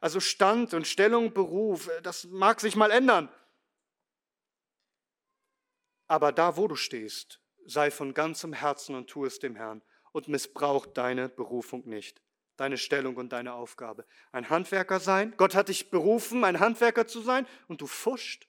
[0.01, 3.29] Also Stand und Stellung, Beruf, das mag sich mal ändern.
[6.07, 9.81] Aber da, wo du stehst, sei von ganzem Herzen und tu es dem Herrn
[10.11, 12.21] und missbrauch deine Berufung nicht
[12.61, 14.05] deine Stellung und deine Aufgabe.
[14.31, 15.33] Ein Handwerker sein.
[15.35, 18.47] Gott hat dich berufen, ein Handwerker zu sein und du fuscht.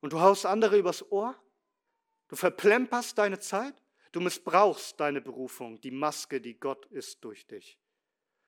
[0.00, 1.36] Und du haust andere übers Ohr.
[2.28, 3.74] Du verplemperst deine Zeit.
[4.12, 7.78] Du missbrauchst deine Berufung, die Maske, die Gott ist durch dich.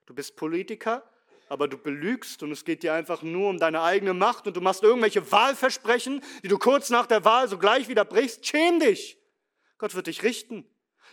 [0.06, 1.08] Du bist Politiker,
[1.50, 4.60] aber du belügst und es geht dir einfach nur um deine eigene Macht und du
[4.60, 8.46] machst irgendwelche Wahlversprechen, die du kurz nach der Wahl sogleich wieder brichst.
[8.46, 9.18] Schäm dich.
[9.76, 10.64] Gott wird dich richten.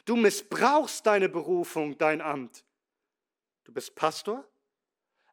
[0.05, 2.63] Du missbrauchst deine Berufung, dein Amt.
[3.65, 4.47] Du bist Pastor,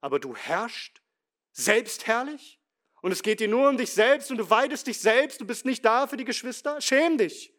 [0.00, 1.00] aber du herrschst
[1.52, 2.58] selbstherrlich
[3.04, 5.66] und es geht dir nur um dich selbst und du weidest dich selbst, du bist
[5.66, 6.80] nicht da für die Geschwister.
[6.80, 7.54] Schäm dich.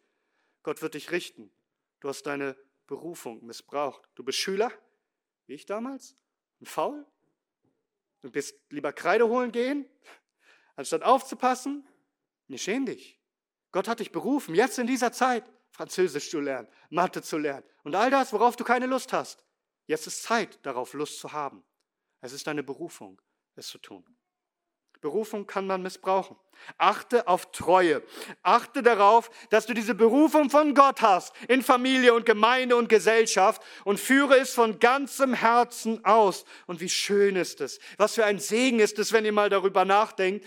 [0.64, 1.52] Gott wird dich richten.
[2.00, 2.56] Du hast deine
[2.88, 4.02] Berufung missbraucht.
[4.16, 4.72] Du bist Schüler,
[5.46, 6.16] wie ich damals,
[6.58, 7.06] und faul.
[8.22, 9.88] Du bist lieber Kreide holen gehen,
[10.74, 11.86] anstatt aufzupassen.
[12.48, 13.20] Nee, schäm dich.
[13.70, 15.44] Gott hat dich berufen, jetzt in dieser Zeit.
[15.70, 19.44] Französisch zu lernen, Mathe zu lernen und all das, worauf du keine Lust hast.
[19.86, 21.62] Jetzt ist Zeit, darauf Lust zu haben.
[22.20, 23.22] Es ist deine Berufung,
[23.54, 24.15] es zu tun.
[25.06, 26.36] Berufung kann man missbrauchen.
[26.78, 28.02] Achte auf Treue.
[28.42, 33.62] Achte darauf, dass du diese Berufung von Gott hast in Familie und Gemeinde und Gesellschaft
[33.84, 36.44] und führe es von ganzem Herzen aus.
[36.66, 39.84] Und wie schön ist es, was für ein Segen ist es, wenn ihr mal darüber
[39.84, 40.44] nachdenkt,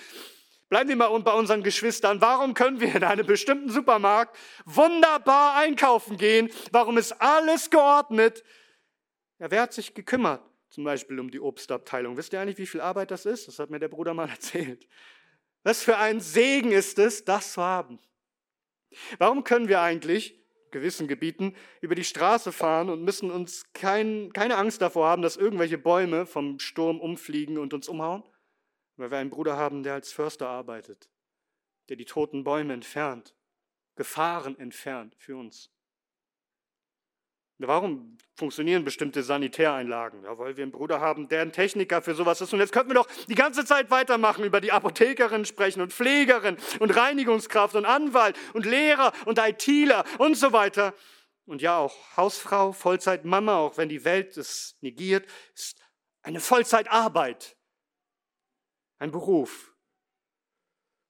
[0.68, 2.22] Bleiben wir mal bei unseren Geschwistern.
[2.22, 6.52] Warum können wir in einem bestimmten Supermarkt wunderbar einkaufen gehen?
[6.72, 8.44] Warum ist alles geordnet?
[9.40, 10.44] Ja, wer hat sich gekümmert?
[10.80, 12.16] Zum Beispiel um die Obstabteilung.
[12.16, 13.50] Wisst ihr eigentlich, wie viel Arbeit das ist?
[13.50, 14.88] Das hat mir der Bruder mal erzählt.
[15.64, 18.00] Was für ein Segen ist es, das zu haben.
[19.18, 24.32] Warum können wir eigentlich in gewissen Gebieten über die Straße fahren und müssen uns kein,
[24.32, 28.24] keine Angst davor haben, dass irgendwelche Bäume vom Sturm umfliegen und uns umhauen?
[28.96, 31.10] weil wir einen Bruder haben, der als Förster arbeitet,
[31.90, 33.36] der die toten Bäume entfernt,
[33.96, 35.72] Gefahren entfernt für uns.
[37.68, 40.24] Warum funktionieren bestimmte Sanitäreinlagen?
[40.24, 42.54] Ja, weil wir einen Bruder haben, der ein Techniker für sowas ist.
[42.54, 46.58] Und jetzt könnten wir doch die ganze Zeit weitermachen, über die Apothekerin sprechen und Pflegerin
[46.80, 50.94] und Reinigungskraft und Anwalt und Lehrer und ITler und so weiter.
[51.46, 55.82] Und ja, auch Hausfrau, Vollzeitmama, auch wenn die Welt es negiert, ist
[56.22, 57.58] eine Vollzeitarbeit
[59.00, 59.74] ein Beruf.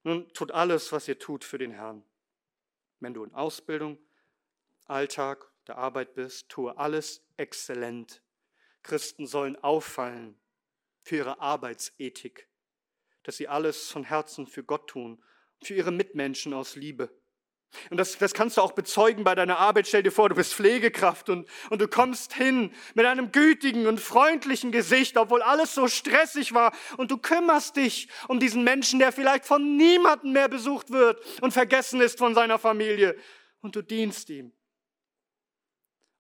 [0.04, 2.04] Nun tut alles, was ihr tut für den Herrn.
[3.00, 3.98] Wenn du in Ausbildung,
[4.86, 8.24] Alltag, der Arbeit bist, tue alles exzellent.
[8.82, 10.36] Christen sollen auffallen
[11.04, 12.50] für ihre Arbeitsethik,
[13.24, 15.24] dass sie alles von Herzen für Gott tun,
[15.62, 17.16] für ihre Mitmenschen aus Liebe.
[17.92, 19.88] Und das, das kannst du auch bezeugen bei deiner Arbeit.
[19.88, 24.00] Stell dir vor, du bist Pflegekraft und, und du kommst hin mit einem gütigen und
[24.00, 26.76] freundlichen Gesicht, obwohl alles so stressig war.
[26.98, 31.52] Und du kümmerst dich um diesen Menschen, der vielleicht von niemandem mehr besucht wird und
[31.52, 33.16] vergessen ist von seiner Familie.
[33.62, 34.52] Und du dienst ihm.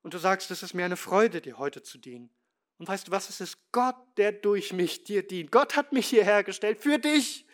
[0.02, 2.30] Und du sagst, es ist mir eine Freude, dir heute zu dienen.
[2.78, 5.52] Und weißt du was, es ist Gott, der durch mich dir dient.
[5.52, 7.45] Gott hat mich hierher gestellt für dich.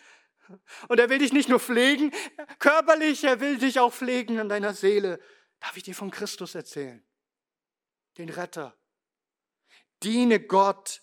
[0.87, 2.11] Und er will dich nicht nur pflegen,
[2.59, 5.19] körperlich, er will dich auch pflegen an deiner Seele.
[5.59, 7.03] Darf ich dir von Christus erzählen?
[8.19, 8.77] Den Retter.
[10.03, 11.01] Diene Gott,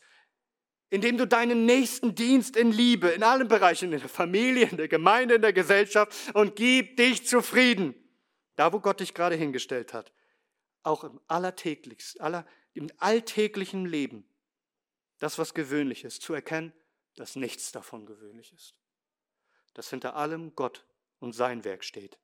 [0.91, 4.89] indem du deinen nächsten Dienst in Liebe, in allen Bereichen, in der Familie, in der
[4.89, 7.95] Gemeinde, in der Gesellschaft und gib dich zufrieden.
[8.55, 10.13] da wo Gott dich gerade hingestellt hat,
[10.83, 14.25] auch im allertäglichsten, aller, im alltäglichen Leben,
[15.19, 16.73] das, was gewöhnlich ist, zu erkennen,
[17.17, 18.75] dass nichts davon gewöhnlich ist.
[19.75, 20.87] Dass hinter allem Gott
[21.21, 22.19] und sein Werk steht.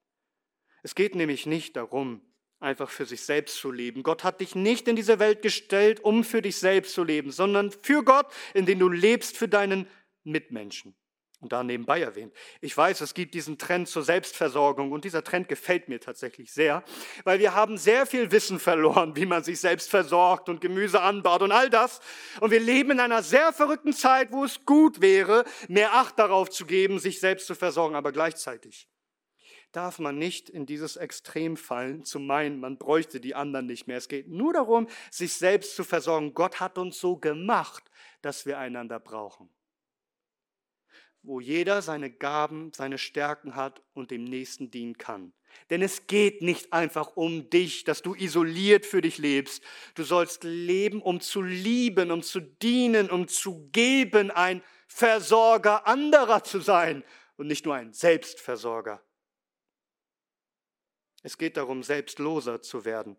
[0.82, 2.22] Es geht nämlich nicht darum,
[2.60, 4.02] einfach für sich selbst zu leben.
[4.02, 7.70] Gott hat dich nicht in diese Welt gestellt, um für dich selbst zu leben, sondern
[7.70, 9.86] für Gott, in dem du lebst für deinen
[10.24, 10.96] Mitmenschen.
[11.40, 12.34] Und da nebenbei erwähnt.
[12.60, 16.82] Ich weiß, es gibt diesen Trend zur Selbstversorgung und dieser Trend gefällt mir tatsächlich sehr,
[17.22, 21.42] weil wir haben sehr viel Wissen verloren, wie man sich selbst versorgt und Gemüse anbaut
[21.42, 22.00] und all das.
[22.40, 26.50] Und wir leben in einer sehr verrückten Zeit, wo es gut wäre, mehr Acht darauf
[26.50, 28.88] zu geben, sich selbst zu versorgen, aber gleichzeitig
[29.70, 33.98] darf man nicht in dieses Extrem fallen, zu meinen, man bräuchte die anderen nicht mehr.
[33.98, 36.34] Es geht nur darum, sich selbst zu versorgen.
[36.34, 37.84] Gott hat uns so gemacht,
[38.22, 39.50] dass wir einander brauchen
[41.28, 45.34] wo jeder seine Gaben, seine Stärken hat und dem Nächsten dienen kann.
[45.68, 49.62] Denn es geht nicht einfach um dich, dass du isoliert für dich lebst.
[49.94, 56.44] Du sollst leben, um zu lieben, um zu dienen, um zu geben, ein Versorger anderer
[56.44, 57.04] zu sein
[57.36, 59.02] und nicht nur ein Selbstversorger.
[61.22, 63.16] Es geht darum, selbstloser zu werden.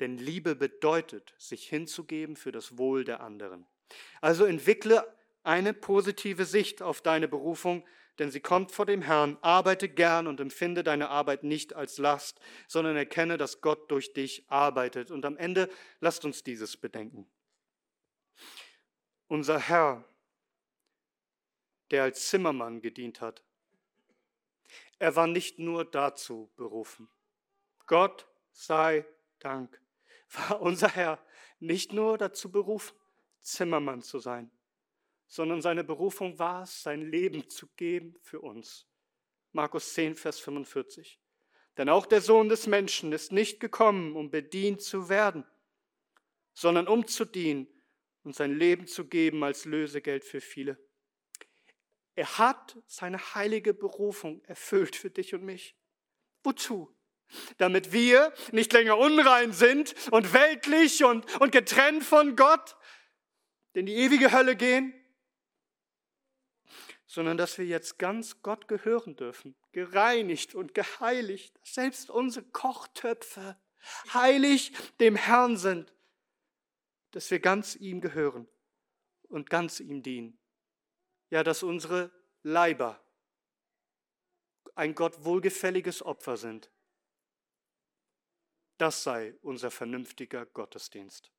[0.00, 3.66] Denn Liebe bedeutet, sich hinzugeben für das Wohl der anderen.
[4.20, 5.06] Also entwickle
[5.46, 7.86] eine positive Sicht auf deine Berufung,
[8.18, 9.38] denn sie kommt vor dem Herrn.
[9.42, 14.44] Arbeite gern und empfinde deine Arbeit nicht als Last, sondern erkenne, dass Gott durch dich
[14.48, 15.10] arbeitet.
[15.10, 15.70] Und am Ende
[16.00, 17.28] lasst uns dieses bedenken.
[19.28, 20.04] Unser Herr,
[21.90, 23.42] der als Zimmermann gedient hat,
[24.98, 27.08] er war nicht nur dazu berufen.
[27.86, 29.04] Gott sei
[29.38, 29.80] Dank
[30.30, 31.18] war unser Herr
[31.60, 32.96] nicht nur dazu berufen,
[33.40, 34.50] Zimmermann zu sein,
[35.26, 38.86] sondern seine Berufung war es, sein Leben zu geben für uns.
[39.52, 41.20] Markus 10, Vers 45.
[41.76, 45.44] Denn auch der Sohn des Menschen ist nicht gekommen, um bedient zu werden,
[46.54, 47.66] sondern um zu dienen
[48.22, 50.78] und sein Leben zu geben als Lösegeld für viele.
[52.14, 55.76] Er hat seine heilige Berufung erfüllt für dich und mich.
[56.42, 56.94] Wozu?
[57.58, 62.76] Damit wir nicht länger unrein sind und weltlich und, und getrennt von Gott
[63.74, 64.94] in die ewige Hölle gehen,
[67.16, 73.56] sondern dass wir jetzt ganz Gott gehören dürfen, gereinigt und geheiligt, selbst unsere Kochtöpfe
[74.12, 75.94] heilig dem Herrn sind,
[77.12, 78.46] dass wir ganz ihm gehören
[79.30, 80.38] und ganz ihm dienen.
[81.30, 82.10] Ja, dass unsere
[82.42, 83.02] Leiber
[84.74, 86.70] ein Gott wohlgefälliges Opfer sind.
[88.76, 91.32] Das sei unser vernünftiger Gottesdienst.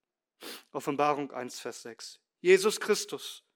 [0.71, 2.19] Offenbarung 1, Vers 6.
[2.41, 3.46] Jesus Christus,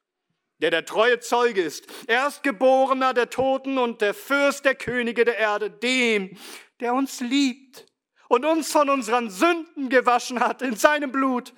[0.61, 5.69] der der treue Zeuge ist, Erstgeborener der Toten und der Fürst der Könige der Erde,
[5.69, 6.37] dem,
[6.79, 7.87] der uns liebt
[8.29, 11.53] und uns von unseren Sünden gewaschen hat in seinem Blut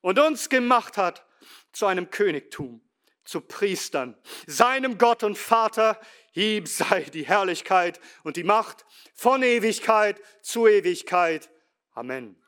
[0.00, 1.26] und uns gemacht hat
[1.72, 2.80] zu einem Königtum,
[3.24, 4.16] zu Priestern,
[4.46, 6.00] seinem Gott und Vater,
[6.32, 11.50] ihm sei die Herrlichkeit und die Macht von Ewigkeit zu Ewigkeit.
[11.92, 12.40] Amen.